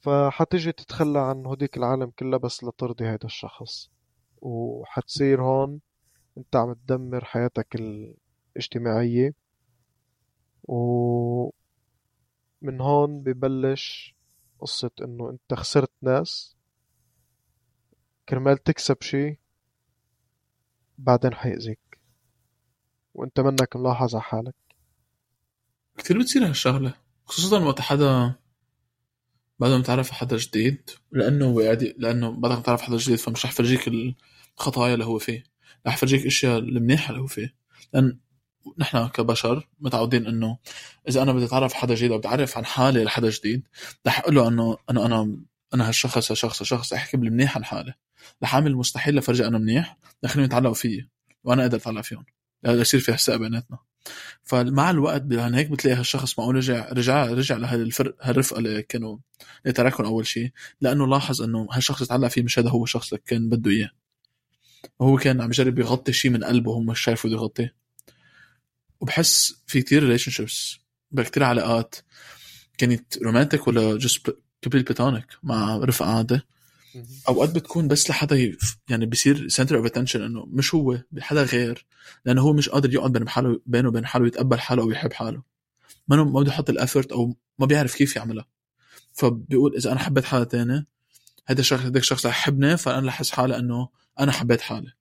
[0.00, 3.90] فحتجي تتخلى عن هديك العالم كلها بس لترضي هيدا الشخص.
[4.42, 5.80] وحتصير هون
[6.38, 9.34] أنت عم تدمر حياتك الاجتماعية.
[10.62, 11.52] ومن
[12.80, 14.14] هون ببلش
[14.60, 16.56] قصة إنه أنت خسرت ناس.
[18.28, 19.38] كرمال تكسب شي
[20.98, 22.00] بعدين حيأذيك.
[23.14, 24.54] وأنت منك ملاحظ على حالك.
[25.98, 26.94] كتير بتصير هالشغلة.
[27.28, 28.34] خصوصا وقت حدا
[29.58, 33.52] بعد ما تعرف حدا جديد لأنه قاعد لأنه بعد ما تعرف حدا جديد فمش رح
[33.52, 33.90] يفرجيك
[34.58, 35.44] الخطايا اللي هو فيه.
[35.86, 37.54] رح يفرجيك أشياء المنيحة اللي هو فيه.
[37.92, 38.18] لأن
[38.78, 40.58] نحن كبشر متعودين إنه
[41.08, 43.68] إذا أنا بدي أتعرف حدا جديد أو بدي عن حالي لحدا جديد
[44.06, 45.36] رح أقول له إنه أنا أنا
[45.74, 47.94] أنا هالشخص هالشخص هالشخص أحكي بالمنيح عن حالي.
[48.42, 51.08] رح أعمل المستحيل لفرجي أنا منيح لخليهم يتعلقوا فيي
[51.44, 52.24] وأنا أقدر أتعلق فيهم.
[52.64, 53.78] يصير في حساء بيناتنا.
[54.42, 59.18] فمع الوقت يعني هيك بتلاقي هالشخص معقول رجع رجع رجع لهالفرق هالرفقة اللي كانوا
[59.62, 63.22] اللي تركهم أول شيء لأنه لاحظ إنه هالشخص تعلق فيه مش هذا هو الشخص اللي
[63.26, 63.90] كان بده إياه.
[64.98, 67.74] وهو كان عم يجرب يغطي شيء من قلبه هو مش شايفه بده
[69.00, 70.78] وبحس في كتير relationships
[71.10, 71.94] بكتير علاقات
[72.78, 76.40] كانت romantic ولا just couple platonic مع رفقة عادي
[77.28, 78.56] أوقات بتكون بس لحدا
[78.88, 81.86] يعني بصير center of attention إنه مش هو حدا غير
[82.24, 85.42] لأنه هو مش قادر يقعد بين حاله بينه وبين حاله يتقبل حاله أو يحب حاله.
[86.08, 88.46] ما ما بده يحط ال effort أو ما بيعرف كيف يعملها.
[89.12, 90.86] فبيقول إذا أنا حبيت حدا تاني
[91.46, 93.88] هذا الشخص هذاك الشخص رح يحبني فأنا رح أحس حالي إنه
[94.20, 94.92] أنا حبيت حالي.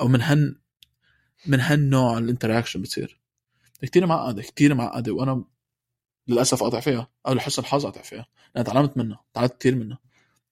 [0.00, 0.56] أو من هن
[1.46, 3.20] من هالنوع الانتراكشن بتصير.
[3.82, 5.44] كثير معقدة كثير معقدة وأنا
[6.28, 8.26] للأسف قاطع فيها أو لحسن الحظ قاطع فيها.
[8.54, 10.05] لأن تعلمت منها تعلمت كثير منها.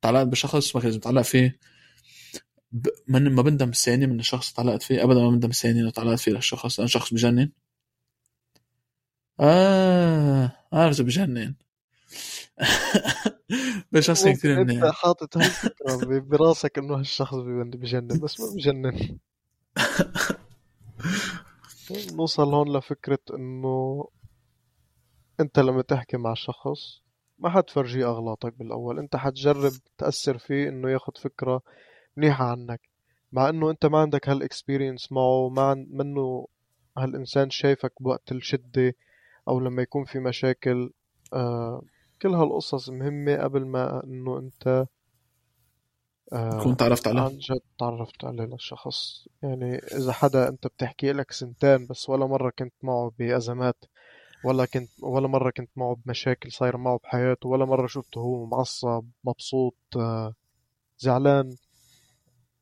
[0.05, 1.59] تعلقت بشخص ما كان لازم اتعلق فيه.
[2.73, 2.89] ب...
[3.09, 5.05] من ما بندم ثانية من الشخص اللي تعلقت فيه.
[5.05, 6.79] ابدا ما بندم ثانية إنه تعلقت فيه للشخص.
[6.79, 7.51] لأن شخص بجنن.
[9.41, 11.55] آه عارف بجنن.
[13.93, 14.91] بشخص كثير منيح.
[14.91, 18.21] حاطط هالفكرة براسك إنه هالشخص بجنن.
[18.21, 19.19] بس ما بجنن.
[22.13, 24.09] نوصل هون لفكرة إنه
[25.41, 27.04] أنت لما تحكي مع شخص
[27.39, 28.99] ما حتفرجيه أغلاطك بالأول.
[28.99, 31.63] أنت حتجرب تأثر فيه إنه ياخد فكرة
[32.17, 32.81] منيحة عنك.
[33.33, 36.47] مع إنه أنت ما عندك هالاكسبيرينس معه ما منه
[36.99, 38.95] هالإنسان شايفك بوقت الشدة
[39.49, 40.91] أو لما يكون في مشاكل.
[41.33, 41.83] آه
[42.23, 44.87] كل هالقصص مهمة قبل ما إنه أنت
[46.33, 49.29] آه تكون تعرفت عليه عن جد تعرفت عليه للشخص.
[49.43, 53.85] يعني إذا حدا أنت بتحكي لك سنتين بس ولا مرة كنت معه بأزمات
[54.45, 59.05] ولا كنت ولا مرة كنت معه بمشاكل صايرة معه بحياته ولا مرة شفته هو معصب
[59.25, 60.35] مبسوط آه،
[60.99, 61.57] زعلان.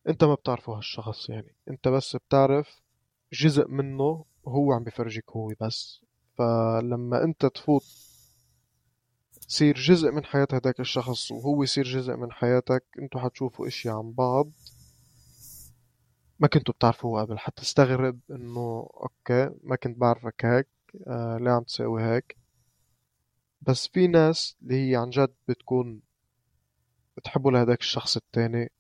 [0.09, 1.55] أنت ما بتعرفه هالشخص يعني.
[1.71, 2.81] أنت بس بتعرف
[3.33, 6.01] جزء منه هو عم بفرجيك هو بس.
[6.39, 7.85] فلما أنت تفوت
[9.49, 14.13] تصير جزء من حياة هداك الشخص وهو يصير جزء من حياتك أنتوا حتشوفوا اشياء عن
[14.13, 14.51] بعض
[16.41, 17.39] ما كنتوا بتعرفوها قبل.
[17.39, 20.69] حتستغرب إنه أوكي ما كنت بعرفك هيك.
[21.07, 22.37] آه ليه عم تساوي هيك.
[23.61, 26.01] بس في ناس اللي هي عن جد بتكون
[27.17, 28.71] بتحبوا لهداك الشخص التاني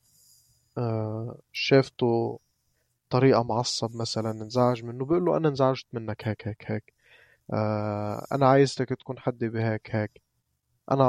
[0.78, 2.40] آه شافته
[3.10, 6.94] طريقة معصب مثلا انزعج منه بيقول له أنا انزعجت منك هيك هيك هيك
[7.54, 10.22] آه أنا عايزتك تكون حدي بهيك هيك.
[10.92, 11.04] أنا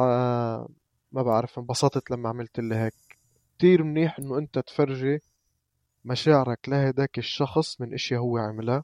[1.11, 2.93] ما بعرف انبسطت لما عملت لي هيك.
[3.57, 5.19] كتير منيح إنه أنت تفرجي
[6.05, 8.83] مشاعرك لهداك الشخص من إشياء هو عملها.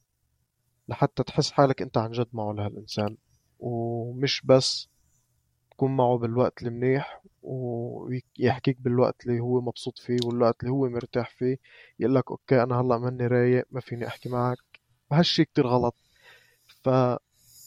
[0.90, 3.18] لحتى تحس حالك انت عن جد معه لهالإنسان.
[3.60, 4.90] ومش بس
[5.72, 11.58] تكون معه بالوقت المنيح ويحكيك بالوقت اللي هو مبسوط فيه والوقت اللي هو مرتاح فيه
[12.00, 14.58] يقول لك أوكي أنا هلأ ماني رايق ما فيني أحكي معك.
[15.12, 15.96] هالشي كتير غلط.
[16.84, 16.90] ف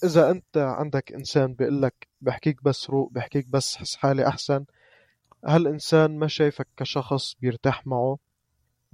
[0.04, 4.64] اذا أنت عندك إنسان بيقول لك بحكيك بس روق بحكيك بس حس حالي أحسن
[5.44, 8.18] هالإنسان ما شايفك كشخص بيرتاح معه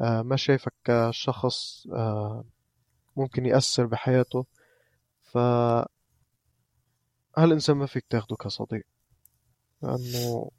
[0.00, 2.44] آه، ما شايفك كشخص آه،
[3.18, 4.46] ممكن يأثر بحياته.
[5.22, 5.38] ف
[7.38, 8.86] هالإنسان ما فيك تاخده كصديق؟
[9.82, 10.50] لأنه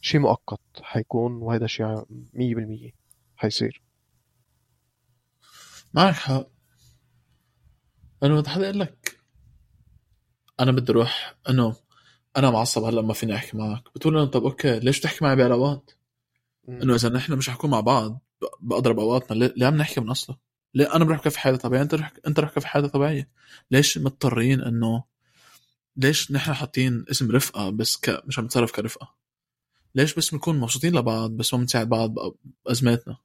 [0.00, 2.04] شيء مؤقت حيكون وهذا شيء
[2.34, 2.90] مية بالمية
[3.36, 3.82] حيصير.
[5.94, 6.46] معك حق.
[8.22, 9.18] أنا بدي حدا يقول لك.
[10.60, 11.76] أنا بدي أروح انه
[12.36, 13.84] أنا معصب هلا ما فيني أحكي معك.
[13.94, 15.90] بتقول له طب أوكي ليش تحكي معي بعلاقات
[16.68, 18.20] إنه إذا نحن مش حنكون مع بعض
[18.60, 19.44] بأضرب أوقاتنا.
[19.44, 21.82] ليه عم نحكي من أصله؟ ليه أنا بروح كيف حياتي طبيعية.
[21.82, 23.28] أنت رح أنت رح كيف حياتي طبيعية.
[23.70, 25.04] ليش مضطرين إنه
[25.96, 28.22] ليش نحن حاطين اسم رفقة بس ك...
[28.26, 29.14] مش عم نتصرف كرفقة؟
[29.94, 32.14] ليش بس بنكون مبسوطين لبعض بس ما بنساعد بعض
[32.64, 33.16] بأزماتنا؟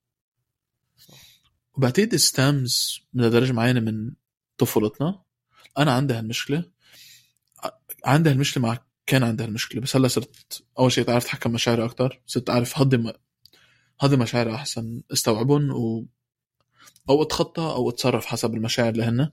[1.74, 4.12] وبعتقد ستامز لدرجه معينة من
[4.58, 5.22] طفولتنا.
[5.78, 6.64] أنا عندي هالمشكلة.
[8.06, 12.22] عندها المشكلة مع كان عندها المشكلة بس هلأ صرت أول شيء تعرف أتحكم مشاعري أكثر
[12.26, 13.12] صرت أعرف هضم
[14.00, 15.72] هضم مشاعري أحسن استوعبهم
[17.10, 19.32] أو أتخطى أو أتصرف حسب المشاعر اللي هن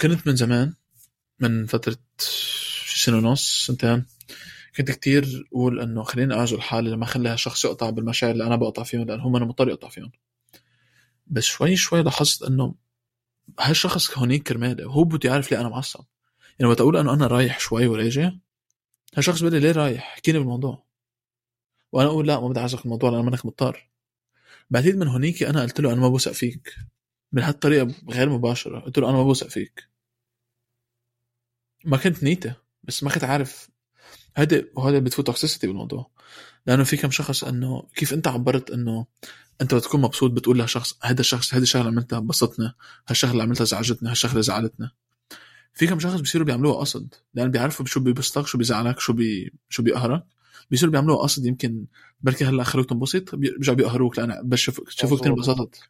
[0.00, 0.74] كنت من زمان
[1.40, 1.96] من فترة
[2.96, 4.06] سنة ونص سنتين.
[4.76, 8.82] كنت كتير أقول إنه خليني أعجل حالي لما أخلي هالشخص يقطع بالمشاعر اللي أنا بقطع
[8.82, 10.12] فيهم لأن هم أنا مضطر يقطع فيهم.
[11.26, 12.74] بس شوي شوي لاحظت إنه
[13.60, 16.04] هالشخص هونيك كرمالي هو بده يعرف ليه أنا معصب.
[16.58, 18.30] يعني وقت أقول إنه أنا رايح شوي وراجع
[19.16, 20.84] هالشخص بيقول لي ليه رايح؟ احكيني بالموضوع.
[21.92, 23.91] وأنا أقول لا ما بدي اعزك الموضوع لأنه منك مضطر.
[24.70, 26.74] بعدين من هونيك أنا قلت له أنا ما بوثق فيك.
[27.32, 28.80] من هالطريقة غير مباشرة.
[28.80, 29.88] قلت له أنا ما بوثق فيك.
[31.84, 33.68] ما كنت نيتة بس ما كنت عارف.
[34.34, 36.10] هذا وهذا بتفوت toxicity بالموضوع.
[36.66, 39.06] لأنه في كم شخص إنه كيف أنت عبرت إنه
[39.60, 42.74] أنت بتكون مبسوط بتقول لشخص هذا الشخص هذه الشغلة اللي عملتها بسطنا
[43.08, 44.90] هالشغلة اللي عملتها زعجتنا هالشغلة زعلتنا
[45.74, 47.14] في كم شخص بيصيروا بيعملوها قصد.
[47.34, 50.24] لأن بيعرفوا شو بيبسطك شو بيزعلك شو بي شو بيقهرك.
[50.72, 51.86] بيصيروا بيعملوها قصد يمكن
[52.20, 55.80] بركي هلا خلوك تنبسط بيرجعوا بيقهروك لأن بس شافوك شافوك كثير انبسطت.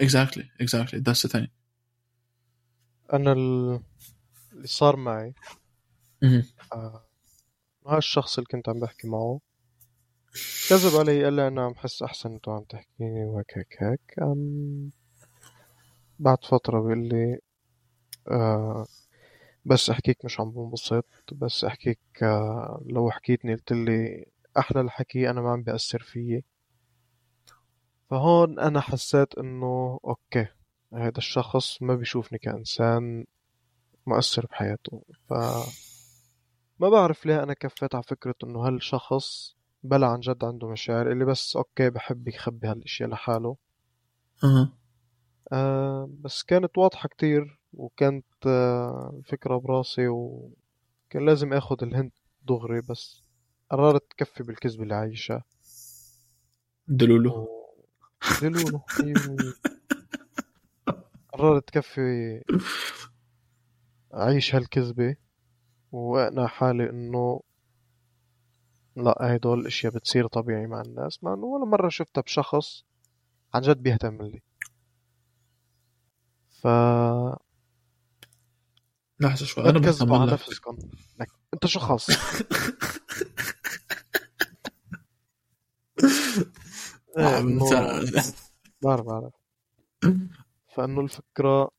[0.00, 1.48] exactly exactly that's the
[3.12, 3.80] أنا ال-
[4.52, 5.34] اللي صار معي
[6.72, 7.04] آه،
[7.86, 9.40] مع الشخص اللي كنت عم بحكي معه
[10.68, 14.18] كذب علي قال لي أنا عم حس أحسن انتو عم تحكيني وهيك هيك هيك.
[16.18, 17.38] بعد فترة بيقول لي
[18.28, 18.86] آه
[19.64, 24.26] بس احكيك مش عم بنبسط بس احكيك آه لو حكيتني قلت لي
[24.58, 26.44] أحلى الحكي أنا ما عم بيأثر فيي.
[28.10, 30.46] فهون أنا حسيت إنه okay
[30.94, 33.24] هذا الشخص ما بيشوفني كإنسان
[34.06, 35.02] مؤثر بحياته.
[35.28, 35.32] ف
[36.80, 41.24] ما بعرف ليه أنا كفيت على فكرة إنه هالشخص بلا عن جد عنده مشاعر اللي
[41.24, 43.56] بس okay بحب يخبي هالاشياء لحاله.
[44.44, 44.72] أها.
[45.52, 52.14] آه بس كانت واضحة كتير وكانت آه فكرة براسي وكان لازم آخد ال hint
[52.48, 53.22] دغري بس
[53.70, 55.44] قررت تكفي بالكذب اللي عايشها
[56.88, 57.48] دلولو.
[58.42, 59.52] دلولو بالمية.
[61.32, 62.42] قررت تكفي
[64.14, 65.16] أعيش هالكذبة
[65.92, 67.40] وأقنع حالي إنه
[68.96, 72.84] لا هدول الأشياء بتصير طبيعي مع الناس مع إنه ولا مرة شفتها بشخص
[73.54, 74.42] عن جد بيهتم لي
[76.50, 76.66] ف
[79.20, 79.70] لحظه شوي.
[79.70, 80.78] أنا تكذبوا على نفسكم
[81.54, 82.10] أنت شو خاص
[87.18, 88.22] نسأل.
[88.82, 89.32] بعرف بعرف.
[90.74, 91.70] فإنه الفكرة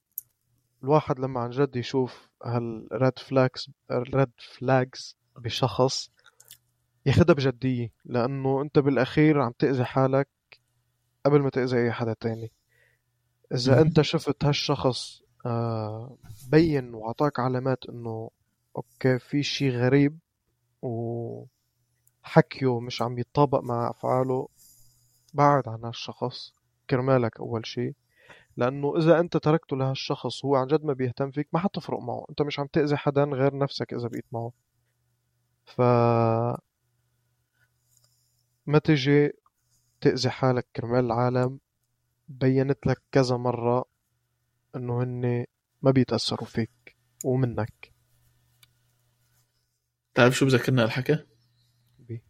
[0.84, 6.10] الواحد لما عن جد يشوف هال red flags ال red flags بشخص
[7.06, 7.94] ياخدها بجدية.
[8.06, 10.30] لأنه أنت بالأخير عم تأذي حالك
[11.26, 12.52] قبل ما تأذي أي حدا تاني.
[13.54, 13.82] إذا.
[13.82, 15.21] أنت شفت هالشخص آه،
[16.52, 18.30] بين وعطاك علامات إنه
[18.78, 20.20] أوكي في شي غريب
[20.82, 24.48] وحكيه مش عم يتطابق مع أفعاله
[25.34, 26.54] بعد عن هالشخص.
[26.90, 27.96] كرمالك أول شي.
[28.58, 32.26] لأنه إذا أنت تركته لهالشخص وهو عن جد ما بيهتم فيك ما حتفرق معه.
[32.30, 34.52] أنت مش عم تأذي حدا غير نفسك إذا بقيت معه.
[35.66, 35.82] ف
[38.66, 39.32] ما تجي
[40.02, 41.60] تأذي حالك كرمال العالم.
[42.30, 43.91] بينت لك كذا مرة.
[44.76, 45.46] إنه هن
[45.82, 47.94] ما بيتأثروا فيك ومنك.
[50.14, 51.26] تعرف شو بذكرنا الحكي
[52.00, 52.24] بي.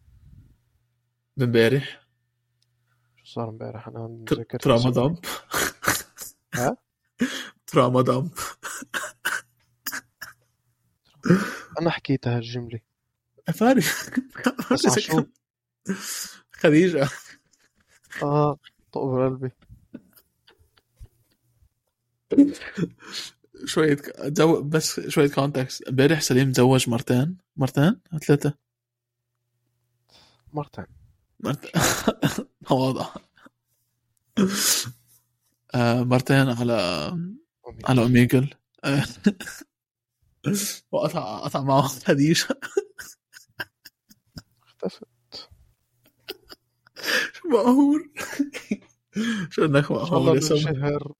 [1.38, 2.08] من امبارح.
[3.16, 5.26] شو صار امبارح؟ أنا ذاكر تراما دامب
[6.54, 6.78] ها؟
[7.68, 8.32] تراما دامب
[11.80, 12.80] أنا حكيت هالجملة.
[13.50, 13.82] أفاري.
[14.72, 15.24] بس شو؟
[16.62, 17.10] خديجة.
[18.24, 18.58] آه
[18.92, 19.52] طقب قلبي
[23.66, 27.38] شوية جو بس شوية context امبارح سليم تزوج مرتين.
[27.56, 28.54] مرتين؟ ثلاثة.
[30.54, 30.86] مرتين.
[31.40, 31.72] مرتين
[32.72, 33.16] واضح.
[35.76, 36.74] آه مرتين على
[37.86, 39.04] على أوميجل آه.
[40.92, 42.48] وقطع قطع معه خديجة
[44.68, 45.04] اختفت.
[47.34, 48.10] شو مقهور.
[49.52, 51.14] شو إنك مقهور يا سما؟ بنشهر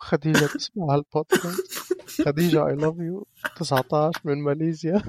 [0.00, 1.92] وخديجة تسمع هالبودكاست.
[2.26, 3.24] خديجة I love you.
[3.56, 5.02] 19 من ماليزيا.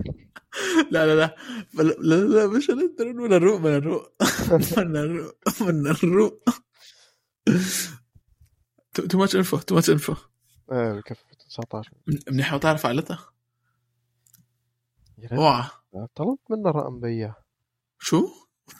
[0.91, 1.35] لا لا لا.
[1.73, 4.13] لا لا, لا مش هنقدر من الروق من الروق.
[4.77, 6.43] من الروق من الروق.
[9.09, 10.15] too much info too much info
[10.71, 11.91] إيه بكفي 19
[12.31, 13.29] منيح وتعرف عائلتها
[15.31, 15.63] اوعى
[16.15, 17.35] طلبت منها رقم بيا.
[17.99, 18.27] شو؟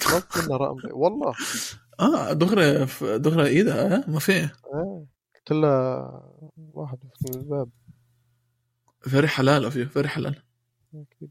[0.01, 0.93] طلبت منها رقم بيا.
[0.93, 1.33] والله.
[1.99, 2.85] آه دغري
[3.17, 4.31] دغري إيدها آه ما في.
[4.33, 4.49] إيه
[5.49, 6.23] قلت لها
[6.57, 7.69] واحد يفوت من الباب
[9.01, 10.43] very حلال of you very حلال
[10.93, 11.29] أكيد.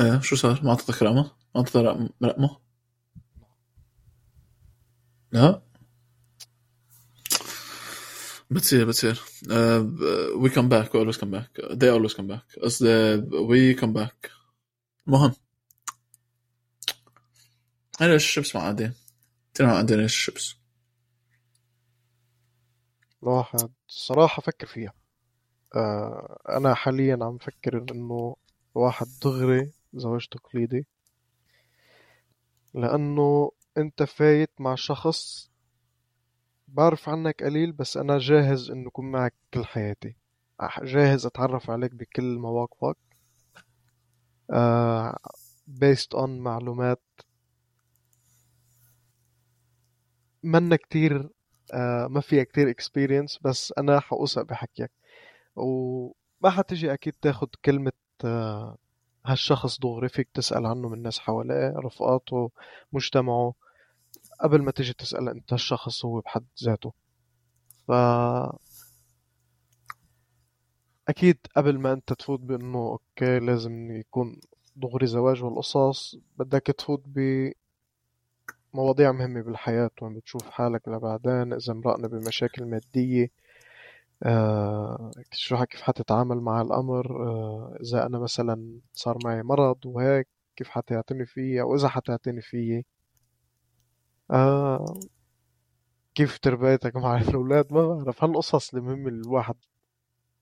[0.00, 2.58] إيه شو صار؟ ما أعطتك رقمه؟ ما أعطتك رقم- رقمه؟
[5.32, 5.62] لا.
[8.50, 9.22] بتصير بتصير.
[10.36, 11.62] we come back we always come back.
[11.76, 12.62] They always come back.
[12.62, 14.30] قصدي we come back.
[15.06, 15.34] مهم.
[18.00, 18.92] أنا ال ships معقدين
[19.54, 20.54] كثير معقدين ال ships.
[23.22, 24.92] الواحد صراحة فكر فيها.
[25.76, 28.36] آه أنا حاليا عم فكر إنه
[28.76, 30.86] الواحد دغري زواج تقليدي
[32.74, 35.50] لأنه أنت فايت مع شخص
[36.68, 40.16] بعرف عنك قليل بس أنا جاهز إنه اكون معك كل حياتي.
[40.82, 42.96] جاهز أتعرف عليك بكل مواقفك.
[44.50, 45.16] آه
[45.68, 47.02] based on معلومات.
[50.42, 51.30] منا كتير آه
[52.08, 54.90] ما فيها كتير experience بس أنا حوثق بحكيك.
[55.56, 57.92] وما حتجي أكيد تاخد كلمة
[58.24, 58.76] آه
[59.26, 62.50] هالشخص دغري فيك تسأل عنه من الناس حواليه رفقاته
[62.92, 63.54] مجتمعه
[64.40, 66.92] قبل ما تيجي تسأل أنت هالشخص هو بحد ذاته.
[67.88, 67.92] ف
[71.08, 74.40] أكيد قبل ما أنت تفوت بأنه أوكي لازم يكون
[74.76, 77.02] دغري زواج والقصص بدك تفوت
[78.74, 83.30] بمواضيع مهمة بالحياة وين بتشوف حالك لبعدين إذا مرقنا بمشاكل مادية
[84.22, 90.68] آه شو كيف حتتعامل مع الأمر؟ آه إذا أنا مثلا صار معي مرض وهيك كيف
[90.68, 92.82] حتعتني فيه؟ أو إذا حتعتني فيه؟
[94.30, 95.00] آه
[96.14, 98.24] كيف تربيتك مع الأولاد؟ ما بعرف.
[98.24, 99.54] هالقصص المهمة الواحد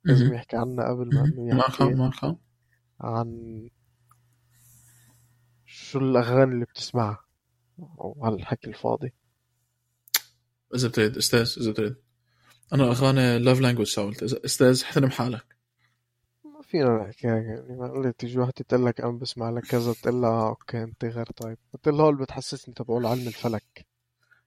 [0.04, 1.84] لازم يحكي عنها قبل ما إنه يحكي
[3.00, 3.68] عن
[5.66, 7.25] شو الأغاني اللي بتسمعها.
[7.78, 9.12] أو هالحكي الفاضي.
[10.74, 11.96] إذا بتريد أستاذ إذا بتريد
[12.72, 15.56] أنا أغاني لاف لانجوج ساولت أستاذ احترم حالك.
[16.44, 19.92] ما فينا نحكي هيك يعني ما قلت تيجي واحدة تقول لك أنا بسمع لك كذا
[19.92, 21.58] تقول لها آه، أوكي أنت غير طيب.
[21.74, 23.86] قلت لها هول بتحسسني تبعول علم الفلك.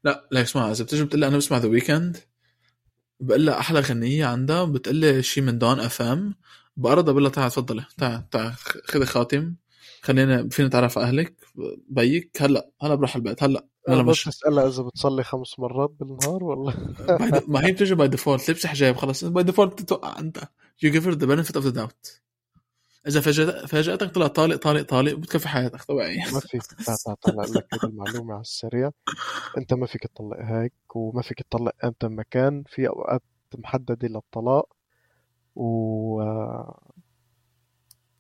[0.03, 2.17] لا لا اسمع إذا بتجي بتقول لي أنا بسمع ذا ويكند
[3.19, 6.35] بقول لها أحلى غنية عندها بتقول لي شيء من دون اف ام
[6.77, 8.53] بعرضها بقول لها تعال تفضلي تعال تعال
[8.85, 9.55] خذي خاتم.
[10.01, 11.38] خلينا فينا نتعرف على أهلك.
[11.87, 13.43] بيك؟ هلا هلا بروح البيت.
[13.43, 16.73] هلا يلا بس مش تسألها إذا بتصلي خمس مرات بالنهار ولا؟
[17.47, 19.23] ما هي بتجي by default لبس حجاب خلص.
[19.25, 20.37] by default بتتوقع أنت.
[20.83, 22.21] you give the benefit of the doubt
[23.07, 26.17] إذا فاجأت فاجأتك طلع طالق طالق طالق بتكفي حياتك طبيعي.
[26.33, 28.91] ما فيك تع- تع- طلع لك هذه المعلومة على السريع.
[29.57, 33.23] أنت ما فيك تطلق هيك وما فيك تطلق أنت مكان في أوقات
[33.57, 34.67] محددة للطلاق
[35.55, 36.21] و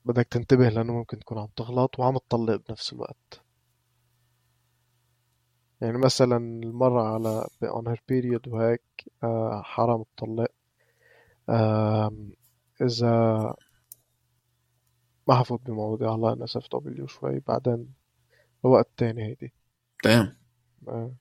[0.09, 3.41] بدك تنتبه لأنه ممكن تكون عم تغلط وعم تطلق بنفس الوقت.
[5.81, 8.81] يعني مثلا المرة على on her period وهيك
[9.23, 10.51] آه، حرام تطلق.
[12.81, 13.13] إذا
[15.27, 17.93] ما حفوت بمواضيع هلا أنا سف دبليو شوي بعدين
[18.63, 19.53] بوقت تاني هيدي.
[20.03, 20.37] تمام.
[20.87, 21.11] آه.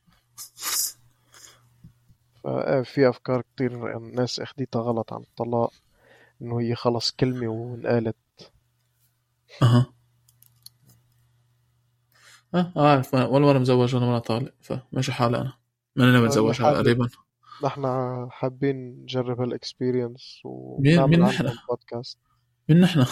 [2.44, 5.72] فا في أفكار كتير الناس أخديتها غلط عن الطلاق
[6.42, 8.16] إنه هي خلص كلمة وانقالت.
[9.62, 9.94] أها.
[12.54, 15.52] أه عارف ولا مرة مزوج ولا مرة طالق فماشي حالي أنا.
[15.96, 16.78] ماني ناوي اتزوج حالي.
[16.78, 17.08] قريبا.
[17.64, 17.84] نحن
[18.30, 22.18] حابين نجرب هال experience مين- ونعمل مين نحن؟ بودكاست
[22.68, 23.06] من نحن؟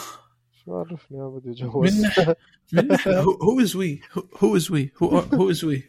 [0.52, 2.34] شو عرفني أنا بدي أتجوز؟ من نحن؟
[2.72, 4.00] من نحن who is we
[4.44, 5.82] who is we who is we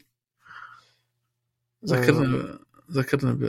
[1.85, 2.59] ذكرنا
[2.91, 3.43] ذكرنا ب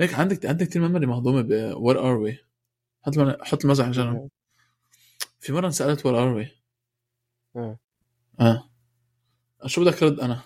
[0.00, 2.38] هيك عندك عندك كثير memory مهضومة ب where are we
[3.02, 4.30] حط حط المزح على جنب.
[5.42, 6.48] في مرة انسالت where are we.
[8.40, 8.70] آه.
[9.66, 10.42] شو بدك رد أنا؟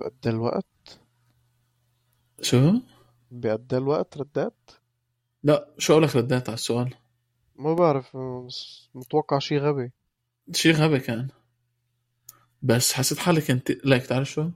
[0.00, 1.00] بقد الوقت؟
[2.42, 2.80] شو؟
[3.30, 4.70] بقد الوقت ردات؟
[5.42, 6.94] لا شو أقول لك رديت على السؤال؟
[7.56, 9.92] ما بعرف بس متوقع شي غبي.
[10.52, 11.28] شيء غبي كان.
[12.62, 14.50] بس حسيت حالي كنت like تعرف شو؟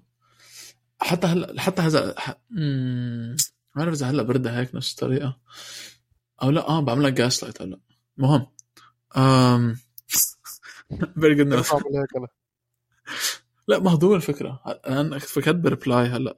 [1.01, 2.31] حتى هلا حتى هذا ح...
[2.51, 3.37] ما
[3.77, 5.41] بعرف إذا هلا بردها هيك نفس الطريقة.
[6.43, 7.81] أو لا آه بعملها gaslight هلا
[8.17, 8.47] مهم
[9.17, 9.77] امم
[11.21, 12.29] very good بعمل
[13.69, 16.37] لا مهضوم الفكرة أنا فكرت ب reply هلا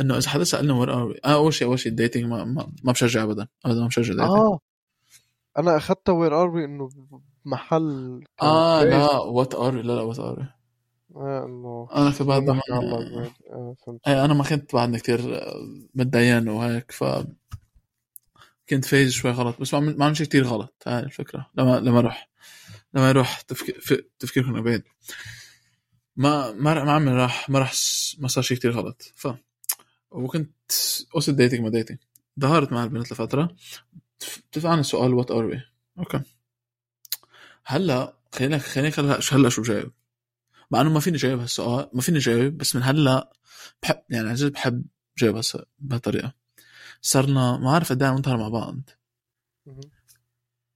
[0.00, 2.72] انه اذا حدا سالنا where are آه اول شيء اول شيء ال dating ما, ما,
[2.84, 4.60] ما بشجع ابدا ابدا ما بشجع dating آه
[5.58, 6.88] أنا اخذتها where are we انه
[7.44, 8.84] محل آه.
[8.84, 10.54] لا what are لا لا what are
[11.16, 13.30] آه انه أنا كنت بعد ما آه
[14.06, 15.20] إيه أنا ما كنت بعدني كتير
[15.94, 17.04] متدين وهيك ف
[18.70, 21.50] كنت فايز شوي غلط بس ما عمل- ما عمل شيء كتير غلط هاي الفكرة.
[21.54, 22.30] لما لما أروح
[22.94, 24.82] لما يروح تفكير تفكيركم بعيد
[26.16, 27.72] ما ما ما عمل راح ما راح
[28.18, 29.02] ما صار شيء كتير غلط.
[29.16, 29.28] ف
[30.10, 30.52] وكنت
[31.12, 31.98] قصة dating ما dating
[32.40, 33.56] ظهرت مع البنت لفترة.
[34.52, 35.62] بتسألني سؤال what are we
[35.98, 36.20] okay.
[37.64, 39.90] هلأ خلينا خلينا هلا هلأ شو جاوب
[40.70, 43.32] مع إنه ما فيني جاوب هالسؤال ما فيني جاوب بس من هلأ
[43.82, 44.84] بحب يعني عن جد بحب
[45.22, 46.39] هالس- بهالطريقة.
[47.00, 48.90] صرنا ما عارف قد إيه نظهر مع بعض.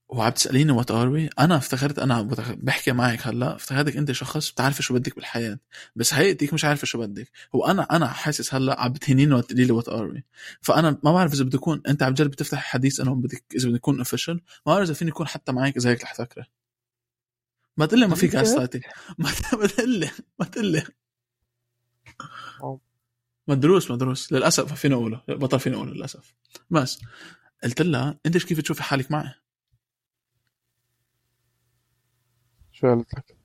[0.09, 2.21] وعم تسأليني what are we أنا افتكرت أنا
[2.61, 5.59] بحكي معك هلأ افتكرتك أنت شخص بتعرفي شو بدك بالحياة.
[5.95, 7.31] بس هيئتك مش عارفة شو بدك.
[7.55, 10.23] هو أنا أنا حاسس هلأ عم بتهينيني وتقولي لي what are we
[10.61, 13.77] فأنا ما بعرف إذا بدي أكون أنت عم تجرب تفتح حديث أنا بدك إذا بدي
[13.77, 16.13] أكون official ما بعرف إذا فيني أكون حتى معك إذا هيك رح
[17.77, 18.83] ما تقول لي ما في عملت جاس هيك؟ lighting
[19.17, 20.09] ما تقول لي
[20.39, 20.83] ما تقول لي.
[23.47, 24.31] مدروس مدروس.
[24.31, 26.35] للأسف فينا اقوله بطل فينا اقوله للأسف.
[26.69, 27.01] بس
[27.63, 29.33] قلت لها أنت كيف تشوفي حالك معي؟
[32.71, 33.37] شو قالت لك؟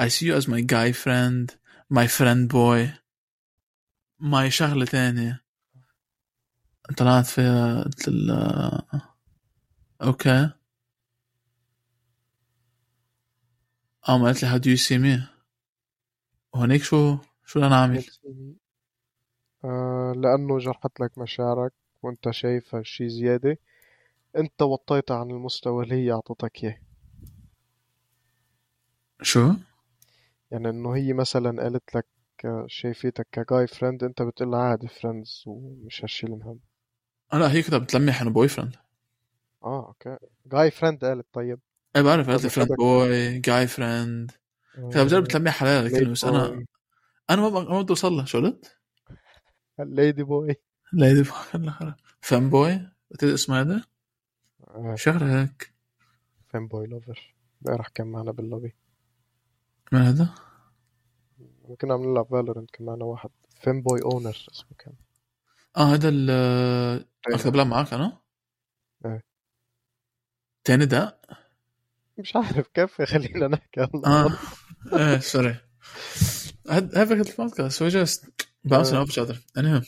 [0.00, 1.56] I see you as my guy friend
[1.98, 2.88] my friend boy
[4.22, 5.44] my شغلة تانية.
[6.96, 9.16] طلعت فيها قلت لها
[10.02, 10.50] أوكي
[14.02, 15.28] قام قالت لي how do you see me?
[16.54, 18.04] وهنيك شو شو أنا عامل؟
[20.16, 23.58] لأنه جرحت لك مشاعرك وأنت شايف هالشي زيادة.
[24.36, 26.78] أنت وطيتها عن المستوى اللي هي أعطتك إياه.
[29.22, 29.42] شو؟
[30.50, 32.06] يعني إنه هي مثلا قالت لك
[32.44, 36.60] آه، شايفتك ك guy friend أنت بتقول لها عادي friends ومش هالشي المهم
[37.32, 38.76] آه لا هي كده بتلمح إنه boyfriend
[39.64, 40.16] آه okay.
[40.46, 41.60] guy friend قالت طيب.
[41.96, 44.30] إيه بعرف قالت لي friend boy guy friend
[44.92, 46.64] كده بتجرب تلمح حلال الكلمة بس أنا
[47.30, 48.79] أنا ما بق- ما بدي أوصل لها شو قلت؟
[49.84, 50.56] ladyboy
[50.92, 52.88] ladyboy خلنا خلنا fanboy
[53.22, 53.84] اسمه هذا؟
[54.94, 55.74] شغلة هيك
[56.48, 58.76] fanboy lover امبارح كان معنا باللوبي.
[59.92, 60.34] من هذا؟
[61.80, 63.30] كنا عم نلعب Valorant كان معنا واحد.
[63.60, 64.94] fanboy owner اسمه كان.
[65.76, 66.30] آه هذا ال
[67.26, 68.20] اكتب بلعب معك أنا؟
[69.04, 69.24] إيه.
[70.64, 71.20] تاني ده؟
[72.18, 73.80] مش عارف كيف خلينا نحكي.
[73.80, 74.30] آه.
[74.92, 75.56] إيه sorry
[76.68, 77.82] هاي فكرة البودكاست.
[77.82, 79.82] هو just bouncing off each other المهم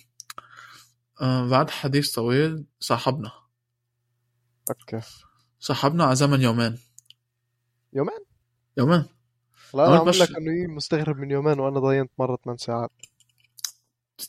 [1.20, 3.32] آه بعد حديث طويل صاحبنا.
[4.70, 5.00] okay.
[5.58, 6.78] صاحبنا على زمن يومين
[7.92, 8.18] يومين
[8.76, 9.04] يومين
[9.74, 12.90] لا أنا بش- لك إنه هي مستغرب من يومين وأنا ضينت مرة 8 ساعات.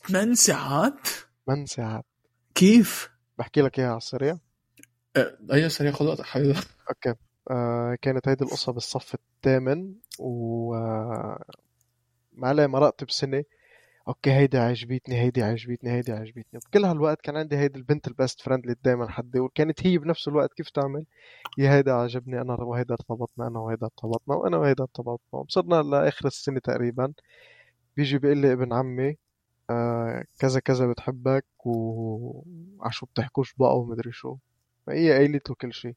[0.08, 1.08] ثمان ساعات؟
[1.48, 2.06] 8 ساعات.
[2.56, 4.38] كيف؟ بحكي لك إياها على السريع.
[5.54, 6.60] اي سريع خذ وقتك حبيبي.
[6.90, 7.14] okay.
[7.52, 11.44] آه كانت هيدي القصة بالصف الثامن و آه،
[12.34, 13.44] ما عليه مرقت بسنة.
[14.08, 18.42] okay هيدي عجبتني هيدي عجبتني هيدي عجبتني بكل هالوقت كان عندي هيدي البنت ال best
[18.42, 21.06] friend اللي دايما حدي وكانت هي بنفس الوقت كيف تعمل؟
[21.58, 25.20] يا هيدا عجبني أنا وهيدا ارتبطنا أنا وهيدا ارتبطنا وأنا وهيدا ارتبطنا.
[25.40, 27.14] وصرنا لآخر السنة تقريبا.
[27.98, 29.18] بيجي بيقول لي ابن عمي
[29.70, 34.38] آه كذا كذا بتحبك وعشو بتحكوش بقى ومدري شو.
[34.88, 35.96] فهي قايلت له كل شيء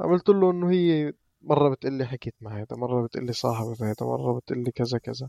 [0.00, 1.12] عملت له إنه هي
[1.42, 5.28] مرة بتقلي حكيت مع هيدا مرة بتقلي صاحبة هيدا مرة بتقلي كذا كذا.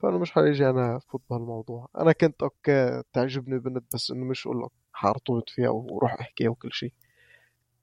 [0.00, 1.88] فأنا مش حيجي أنا فوت بهالموضوع.
[1.98, 6.72] أنا كنت okay تعجبني بنت بس إنه مش أقول لك حارتبط فيها وروح أحكيها وكل
[6.72, 6.92] شيء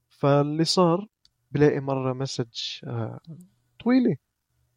[0.09, 1.07] فاللي صار
[1.51, 3.19] بلاقي مرة message آه،
[3.83, 4.17] طويلة.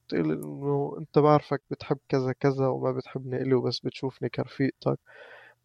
[0.08, 4.98] بتقول إنه أنت بعرفك بتحب كذا كذا وما بتحبني إلي وبس بتشوفني كرفيقتك.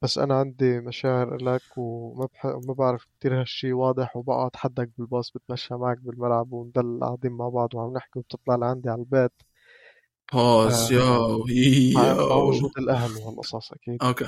[0.02, 2.46] بس أنا عندي مشاعر إلك وما بح...
[2.46, 7.76] ما بعرف كتير هالشي واضح وبقعد حدك بالباص بتمشى معك بالملعب ونضل قاعدين مع بعض
[7.76, 9.32] وعم نحكي وبتطلع لعندي على البيت.
[10.34, 10.96] بس آه.
[10.96, 14.04] يو يو وجود الأهل وهالقصص أكيد.
[14.04, 14.28] okay.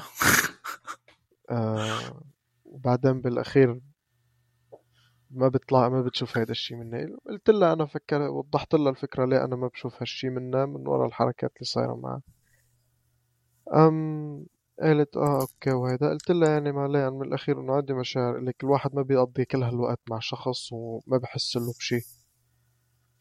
[1.50, 2.22] آه
[2.66, 3.80] وبعدين بالأخير
[5.32, 9.44] ما بيطلع ما بتشوف هيدا الشي مني قلت لها أنا فكر وضحت لها الفكرة ليه
[9.46, 12.22] أنا ما بشوف هالشي منها من ورا الحركات اللي صايرة معها
[13.74, 14.46] أم
[14.82, 16.10] قالت آه okay وهيدا.
[16.10, 19.46] قلت لها يعني ما عليه يعني من الأخير إنه عندي مشاعر لك الواحد ما بيقضي
[19.46, 22.02] كل هالوقت مع شخص وما بحس له بشي.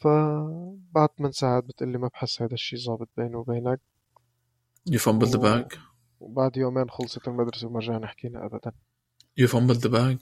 [0.04, 3.80] فبعد 8 ساعات بتقلي ما بحس هذا الشي ظابط بيني وبينك.
[4.86, 5.72] يو فامبل ذا باج
[6.20, 8.72] وبعد يومين خلصت المدرسة وما رجعنا حكينا ابدا.
[9.36, 10.18] you fumbled the bag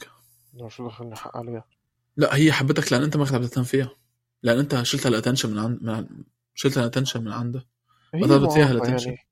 [0.68, 1.64] شو دخلني حق عليها؟
[2.16, 3.90] لا هي حبتك لأن أنت ما كنت عم فيها.
[4.42, 6.06] لأن أنت شلت ال attention من عند من
[6.54, 7.64] شلت ال attention من عندها
[8.14, 9.10] هي طلبت فيها معاقة ال attention.
[9.10, 9.28] يعني.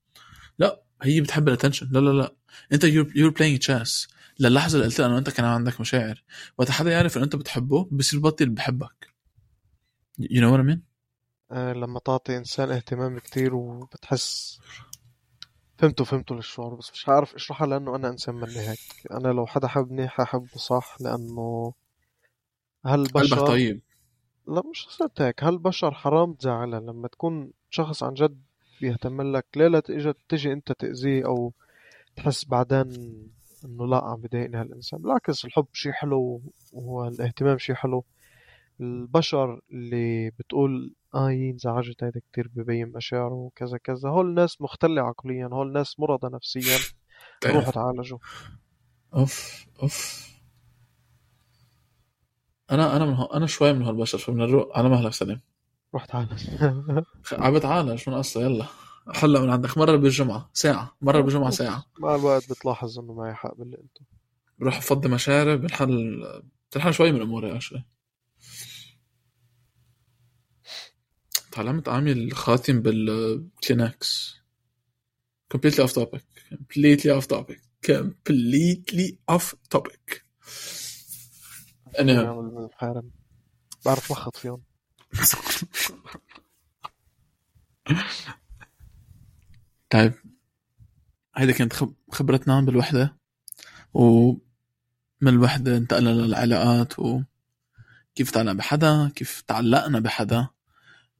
[0.58, 1.88] لا هي بتحب ال attention.
[1.90, 2.34] لا لا لا.
[2.72, 4.08] أنت you're playing chase
[4.40, 6.24] للحظة اللي قلت لها إنه أنت كان عندك مشاعر.
[6.58, 9.09] وقت حدا يعرف إنه أنت بتحبه بصير بطل بحبك.
[10.30, 10.82] you know what I mean
[11.52, 14.60] آه لما تعطي إنسان اهتمام كتير وبتحس
[15.78, 18.78] فهمته فهمته للشعور بس مش عارف أشرحها لأنه أنا إنسان مني هيك.
[19.10, 21.72] أنا لو حدا حبني ححبه صح لأنه
[22.84, 23.80] قلبك هالبشر طيب.
[24.48, 25.44] لا مش قصة هيك.
[25.44, 28.40] هالبشر حرام؟ تزعلها لما تكون شخص عن جد
[28.80, 31.52] بيهتم لك ليه لا تيجي تجي أنت تأذيه أو
[32.16, 32.90] تحس بعدين
[33.64, 36.42] إنه لا عم بضايقني هالإنسان؟ بالعكس الحب شي حلو
[36.72, 38.04] والاهتمام شي حلو.
[38.80, 44.08] البشر اللي بتقول آه هي انزعجت هيدا كتير ببين مشاعره وكذا كذا.
[44.08, 46.78] هول ناس مختلة عقليا هول ناس مرضى نفسيا.
[47.46, 48.18] روحوا تعالجوا.
[49.14, 50.30] أوف أوف.
[52.70, 55.40] أنا أنا من هو أنا شوي من هالبشر فمن الروق على مهلك سليم.
[55.94, 56.48] روح تعالج.
[57.32, 58.66] عم بتعالج شو ناقصة؟ يلا.
[59.14, 60.96] حلا من عندك مرة بالجمعة ساعة.
[61.00, 61.84] مرة بالجمعة ساعة.
[62.00, 64.04] مع الوقت بتلاحظ إنه معي حق باللي قلته
[64.58, 66.22] بروح افضي مشاعري بنحل
[66.70, 67.84] بتنحل شوي من اموري actually
[71.52, 74.40] تعلمت اعمل خاتم بالكلينكس
[75.54, 76.22] completely off topic.
[76.52, 77.60] Completely off topic.
[77.90, 80.20] Completely off topic.
[81.98, 82.32] أنا
[83.84, 84.62] بعرف لخط فيهم.
[89.90, 90.12] طيب.
[91.36, 93.16] هيدا كانت خب- خبرتنا بالوحدة.
[93.94, 94.38] ومن
[95.26, 100.48] الوحدة انتقلنا للعلاقات وكيف تعلق بحدا كيف تعلقنا بحدا.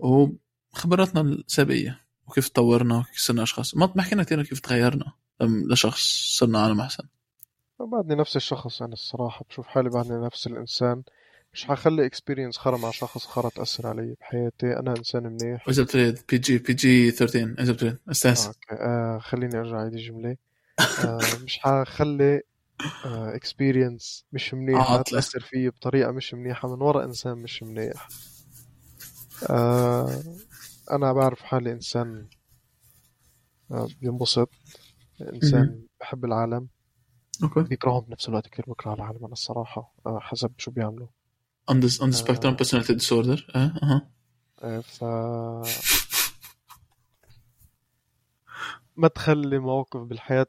[0.01, 1.97] وخبراتنا السابقة
[2.27, 3.77] وكيف تطورنا وكيف صرنا أشخاص.
[3.77, 6.01] ما حكينا كتير كيف تغيرنا لشخص
[6.39, 7.05] صرنا عالم أحسن
[7.81, 11.03] بعدني نفس الشخص أنا الصراحة بشوف حالي بعدني نفس الإنسان.
[11.55, 15.69] مش حخلي experience خرا مع شخص خرا تأثر علي بحياتي؟ أنا إنسان منيح.
[15.69, 18.47] وإذا بتريد PG PG 13 إذا بتريد أستاذ.
[18.47, 20.37] okay آه خليني أرجع أعيد الجملة
[21.05, 22.43] آه مش حخلي
[23.05, 25.21] experience مش منيحة عاطلة.
[25.21, 28.09] تأثر فيي بطريقة مش منيحة من ورا إنسان مش منيح.
[29.51, 30.23] آه
[30.91, 32.29] أنا بعرف حالي إنسان
[33.71, 34.51] آه بينبسط
[35.21, 36.69] إنسان بحب العالم.
[37.43, 37.63] أوكي.
[37.63, 41.09] بيكرههم بنفس الوقت كثير بكره العالم أنا الصراحة آه حسب شو بيعملوا.
[41.71, 43.57] On the on the spectrum personality disorder.
[43.57, 44.03] أه
[44.63, 45.05] آه، ف
[48.97, 50.47] ما تخلي مواقف بالحياة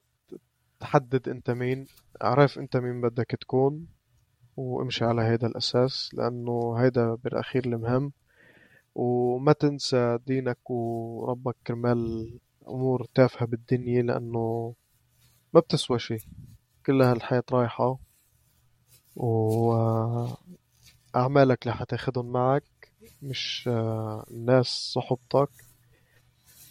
[0.79, 1.87] تحدد أنت مين.
[2.23, 3.87] اعرف أنت مين بدك تكون
[4.57, 8.11] وامشي على هيدا الأساس لأنه هيدا بالأخير المهم.
[8.95, 12.31] وما تنسى دينك وربك كرمال
[12.67, 14.73] أمور تافهة بالدنيا لأنه
[15.53, 16.17] ما بتسوى شي
[16.85, 17.99] كلها الحياة رايحة
[19.15, 20.37] وأعمالك
[21.63, 22.63] اللي حتاخدهم معك
[23.21, 23.69] مش
[24.31, 25.49] الناس صحبتك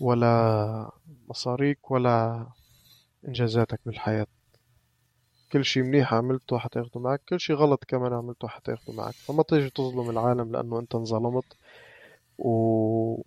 [0.00, 0.90] ولا
[1.28, 2.46] مصاريك ولا
[3.28, 4.26] إنجازاتك بالحياة.
[5.52, 9.14] كل شي منيح عملته حتاخده معك كل شي غلط كمان عملته حتاخده معك.
[9.14, 11.44] فما تيجي تظلم العالم لأنه أنت انظلمت.
[12.40, 13.22] و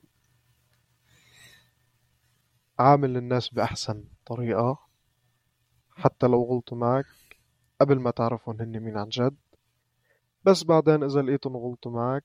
[2.80, 4.80] عامل الناس بأحسن طريقة.
[5.89, 7.05] حتى لو غلطوا معك
[7.82, 9.36] قبل ما تعرفهم هن مين عن جد.
[10.43, 12.24] بس بعدين إذا لقيتهم غلطوا معك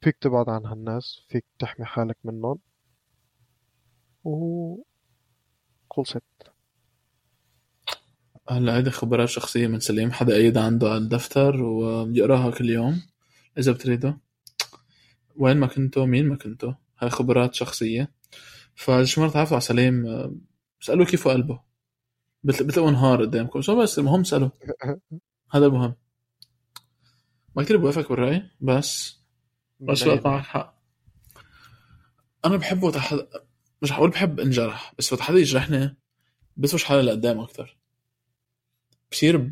[0.00, 2.58] فيك تبعد عن هالناس فيك تحمي حالك منهم.
[4.24, 4.76] و
[5.90, 6.22] خلصت
[8.48, 10.12] هلا هيدي خبرات شخصية من سليم.
[10.12, 13.02] حدا قايدها عنده على الدفتر وبيقراها كل يوم
[13.58, 14.12] إذا بتريدوا
[15.36, 18.12] وين ما كنتوا مين ما كنتوا هاي خبرات شخصية.
[18.74, 20.34] فشو مرة تعرفوا على سليم؟ آه،
[20.82, 21.60] اسألوه كيف قلبه.
[22.44, 23.60] بتل- بتلاقوا نهار قدامكم.
[23.62, 24.48] شو بس؟ المهم اسألوا
[25.54, 25.94] هذا المهم.
[27.56, 29.20] ما كتير بوافقك بالرأي بس
[29.80, 30.76] بس الوقت معك؟ حق
[32.44, 33.18] أنا بحب وقت حد...
[33.82, 35.96] مش حقول بحب إنجرح بس وقت حدا يجرحني
[36.56, 37.78] بسوش حالي لقدام أكتر.
[39.12, 39.50] بصير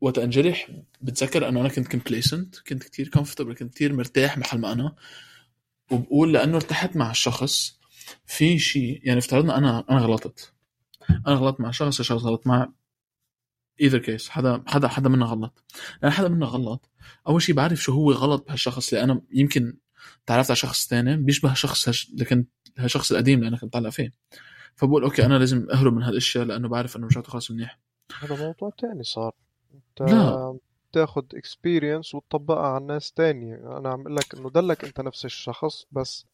[0.00, 0.70] وقت انجرح
[1.00, 4.94] بتذكر إنه أنا كنت complacent كنت كتير comfortable كنت كتير مرتاح محل ما أنا.
[5.90, 7.78] وبقول لأنه ارتحت مع الشخص
[8.26, 10.52] في شيء يعني افترضنا أنا أنا غلطت.
[11.10, 12.72] أنا غلطت مع شخص الشخص غلط مع
[13.80, 15.64] either case حدا حدا حدا منا غلط.
[16.02, 16.90] لأن حدا منا غلط
[17.28, 19.76] أول شيء بعرف شو هو غلط بهالشخص اللي أنا يمكن
[20.26, 23.88] تعرفت على شخص تاني بيشبه الشخص هش- اللي كنت هالشخص القديم اللي أنا كنت متعلق
[23.90, 24.12] فيه.
[24.76, 27.78] فبقول okay أنا لازم أهرب من هالأشياء لأنه بعرف إنه رجعته خلص منيح.
[28.20, 29.32] هذا موضوع تاني صار.
[29.78, 30.58] انت لا.
[30.92, 35.86] تاخد experience وتطبقها على الناس تانية أنا عم أقول لك إنه دلك أنت نفس الشخص
[35.92, 36.26] بس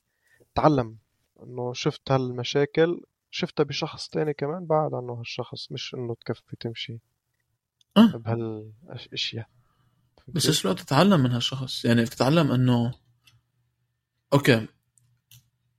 [0.54, 0.96] تعلم
[1.42, 6.98] إنه شفت هالمشاكل شفتها بشخص تاني كمان بعد عنه هالشخص مش إنه تكفي تمشي
[7.96, 8.16] آه.
[8.16, 9.48] بهالأشياء.
[10.28, 12.94] بس إيش الوقت تتعلم من هالشخص؟ يعني بتتعلم إنه
[14.32, 14.66] okay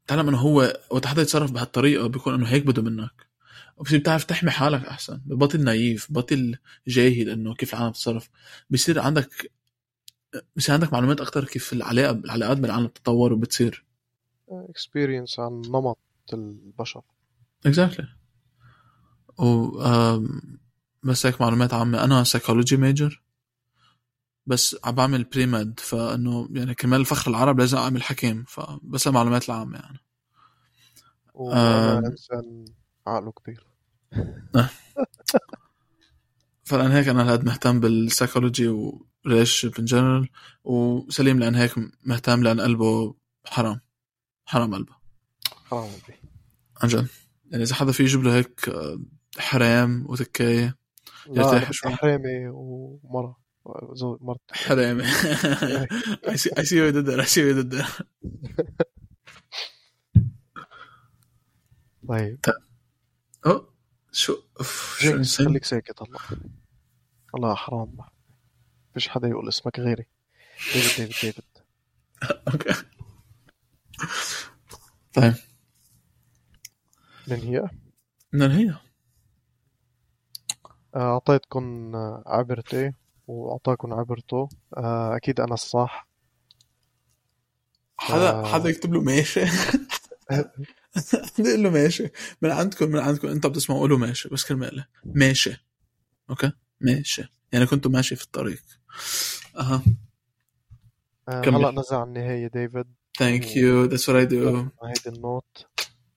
[0.08, 3.25] تتعلم إنه هو وقت حدا يتصرف بهالطريقة بيكون إنه هيك بده منك.
[3.78, 6.58] وبصير بتعرف تحمي حالك أحسن ببطل naive ببطل
[6.88, 8.30] جاهل إنه كيف العالم بتتصرف
[8.70, 9.52] بصير عندك
[10.56, 13.86] بصير عندك معلومات أكثر كيف العلاقة العلاقات بين العالم بتتطور وبتصير.
[14.50, 15.98] experience عن نمط
[16.34, 17.02] البشر.
[17.66, 18.08] exactly
[19.40, 19.80] و
[21.04, 22.04] بس هيك معلومات عامة.
[22.04, 23.22] أنا psychology major
[24.46, 29.78] بس عم بعمل pre-med فإنه يعني كرمال الفخر العرب لازم أعمل حكيم فبس المعلومات العامة
[29.78, 30.00] يعني.
[31.34, 31.98] وأنا
[32.34, 32.66] آم.
[33.08, 33.68] عقله كبير
[36.64, 40.30] فلأن هيك أنا هاد مهتم بال psychology و relation in general
[40.64, 41.72] وسليم لأن هيك
[42.04, 43.82] مهتم لأن قلبه حرام.
[44.46, 44.96] حرام قلبه.
[45.66, 46.20] حرام قلبي.
[46.84, 47.08] عن جد.
[47.52, 49.00] يعني إذا حدا في يجيب له هيك آه،
[49.38, 50.78] حرام وتكاية
[51.28, 51.96] لا يرتاح شوي.
[51.96, 53.46] حرامي ومرة.
[53.94, 55.88] زوج مرت حرامي there
[56.32, 57.86] I see what you did there
[62.08, 62.40] طيب.
[64.12, 66.20] شو؟ أوف، شو خليك ساكت الله
[67.36, 67.98] الله حرام.
[68.94, 70.06] فيش حدا يقول اسمك غيري.
[70.74, 71.44] ديفيد ديفيد ديفيد.
[72.54, 72.74] okay.
[75.14, 75.34] طيب.
[77.28, 77.72] ننهيها
[78.34, 78.82] ننهيها
[80.96, 82.94] آه، أعطيتكم آه، عبرتي
[83.28, 86.08] وأعطاكم عبرته آه، أكيد أنا الصح.
[87.98, 88.46] حدا.
[88.46, 89.42] حدا يكتب له ماشي.
[91.40, 92.10] يقول له ماشي.
[92.42, 94.30] من عندكم من عندكم انت بتسمعوا قولوا ماشي.
[94.30, 95.66] بس كلمة ماشي.
[96.30, 97.24] okay؟ ماشي.
[97.52, 98.64] يعني كنتوا ماشي في الطريق.
[99.58, 99.84] أها.
[101.30, 101.42] آه،.
[101.42, 102.86] هلا نزل عن النهاية ديفيد.
[103.18, 105.66] thank you that's what I do هيدي ال note.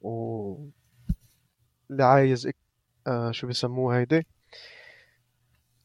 [0.01, 0.69] و
[1.91, 2.57] اللي عايز إك...
[3.07, 4.27] آه شو بيسموه هيدي؟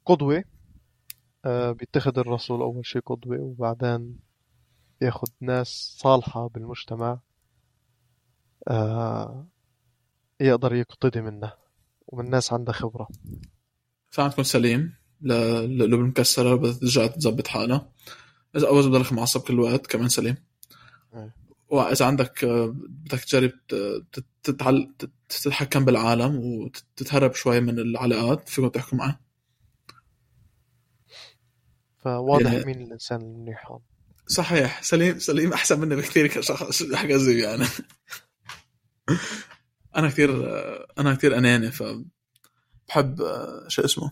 [0.05, 0.43] قدوة.
[1.45, 4.19] آه بيتخذ الرسول أول شي قدوة وبعدين
[5.01, 7.19] ياخد ناس صالحة بالمجتمع.
[8.67, 9.47] آه
[10.39, 11.57] يقدر يقتدي منها
[12.07, 13.07] ومن ناس عندها خبرة.
[14.11, 14.93] ساعتكم سليم.
[15.21, 17.89] ل- لقلوب المكسرة بدها ترجع تظبط حالها.
[18.55, 20.35] إذا أول بضلك معصب كل الوقت كمان سليم.
[21.15, 21.35] إيه.
[21.69, 23.51] وإذا عندك آه، بدك تجرب
[24.43, 24.93] تتعل...
[25.29, 28.49] تتحكم بالعالم وتتهرب شوي من العلاقات.
[28.49, 29.19] فيكم تحكوا معه
[31.97, 33.79] فواضح يعني- مين الإنسان المنيح هون.
[34.27, 34.83] صحيح.
[34.83, 37.65] سليم سليم أحسن مني بكثير كشخص حقزي يعني.
[39.95, 40.29] أنا كثير
[40.99, 41.83] أنا كثير أناني ف
[42.87, 43.17] بحب
[43.67, 44.11] شو اسمه؟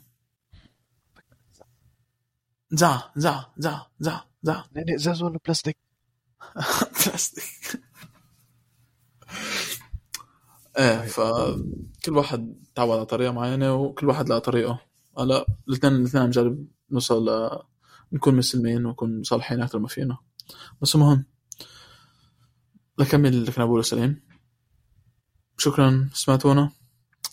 [2.71, 5.77] زع زع زع زع زع ناني إزاز ولا بلاستيك؟
[7.05, 7.81] بلاستيك.
[10.77, 14.79] إيه فكل واحد تعود على طريقة معينة وكل واحد لها طريقة.
[15.19, 17.59] هلا الاثنين الاثنين عم نجرب نوصل ل
[18.13, 20.17] نكون مسلمين ونكون صالحين أكثر ما فينا.
[20.81, 21.25] بس المهم
[22.99, 24.30] لكمل اللي كنا بقوله سليم.
[25.57, 26.71] شكرا سمعتونا.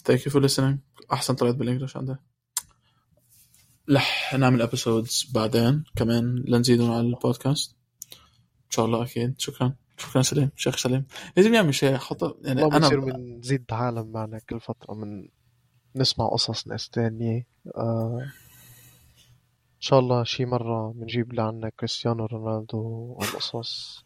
[0.09, 0.77] Thank you for listening.
[1.13, 2.17] أحسن طلعت بال English عندي.
[3.91, 5.85] رح نعمل episodes بعدين.
[5.97, 7.77] كمان لنزيدهم على البودكاست.
[8.65, 9.41] إن شاء الله أكيد.
[9.41, 9.75] شكرا.
[9.99, 10.51] شكرا سليم.
[10.57, 11.07] شيخ سليم.
[11.37, 15.29] لازم يعمل شيء حط يعني أنا بصير بنزيد عالم معنا كل فترة من
[15.97, 17.47] نسمع قصص ناس تانية.
[17.77, 18.21] آه
[19.77, 22.79] إن شاء الله شي مرة بنجيب لعنا كريستيانو رونالدو
[23.19, 24.05] والقصص.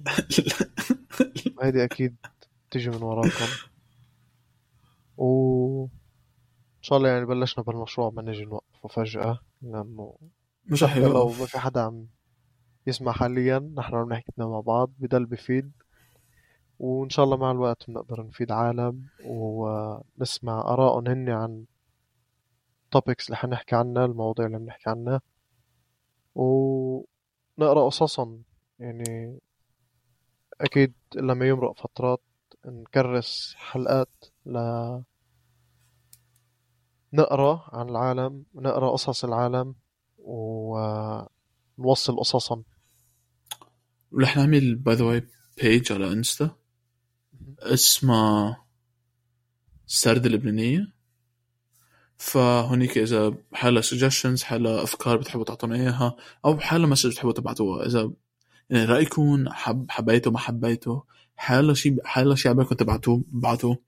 [1.62, 2.16] هيدي أكيد
[2.70, 3.71] تيجي من وراكم.
[5.22, 5.84] و
[6.78, 10.16] إن شاء الله يعني بلشنا بالمشروع ما نجي نوقفه فجأة لأنه
[10.66, 12.06] مش رح لو ما في حدا عم
[12.86, 15.72] يسمع حاليا نحن عم نحكي مع بعض بضل بفيد.
[16.78, 21.64] وإن شاء الله مع الوقت بنقدر نفيد عالم ونسمع آرائهم هن عن
[22.96, 25.20] topics اللي حنحكي عنها المواضيع اللي بنحكي عنها.
[26.34, 28.42] ونقرأ قصصهم.
[28.78, 29.38] يعني
[30.60, 32.22] أكيد لما يمرق فترات
[32.66, 34.58] نكرس حلقات ل
[37.12, 39.74] نقرأ عن العالم نقرأ قصص العالم
[40.18, 42.64] ونوصل قصصهم
[44.20, 45.28] رح نعمل by the way
[45.62, 46.50] page على انستا
[47.58, 48.64] اسمها
[49.88, 50.92] السردة اللبنانية
[52.16, 57.86] فهونيك إذا حيالله suggestions حيالله أفكار بتحبوا تعطونا إياها أو حيالله message بتحبوا تبعتوها.
[57.86, 58.12] إذا
[58.70, 61.04] يعني رأيكم حب حبيته ما حبيته
[61.36, 63.78] حيالله شيء حيالله شيء عبالكم تبعتوه بعتوه.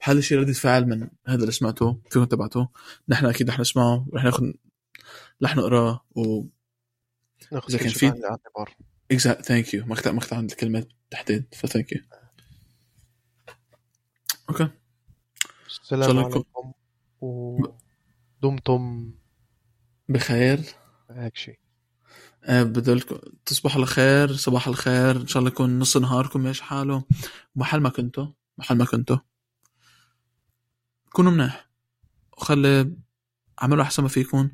[0.00, 2.68] حيالله شيء ردة فعل من هذا اللي سمعتوه فيكم تبعتوه
[3.08, 4.52] نحن أكيد رح نسمعه رح ناخذ
[5.42, 6.44] رح نقرأه و
[7.52, 8.76] ناخذ كان في- الاعتبار
[9.12, 9.86] exact thank you.
[9.86, 12.00] مقطع مقطع عند الكلمات تحديد ف thank you.
[14.50, 14.68] أوكي
[15.66, 16.72] السلام عليكم.
[17.20, 19.12] ودمتم
[20.08, 20.60] بخير.
[21.10, 21.58] هيك شيء.
[22.44, 27.04] آه، بدلكم تصبحوا على خير صباح الخير إن شاء الله يكون نص نهاركم ماشي حاله؟
[27.56, 28.26] محل ما كنتوا
[28.58, 29.16] محل ما كنتوا.
[31.12, 31.70] كونوا منيح.
[32.32, 32.96] وخلي
[33.62, 34.50] اعملوا أحسن ما فيكم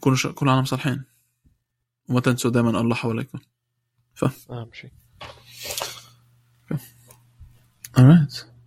[0.00, 0.26] كونوا ش...
[0.26, 1.04] كونوا عالم صالحين.
[2.08, 3.38] وما تنسوا دائما الله حواليكم.
[4.50, 4.92] اهم شيء
[7.98, 8.57] alright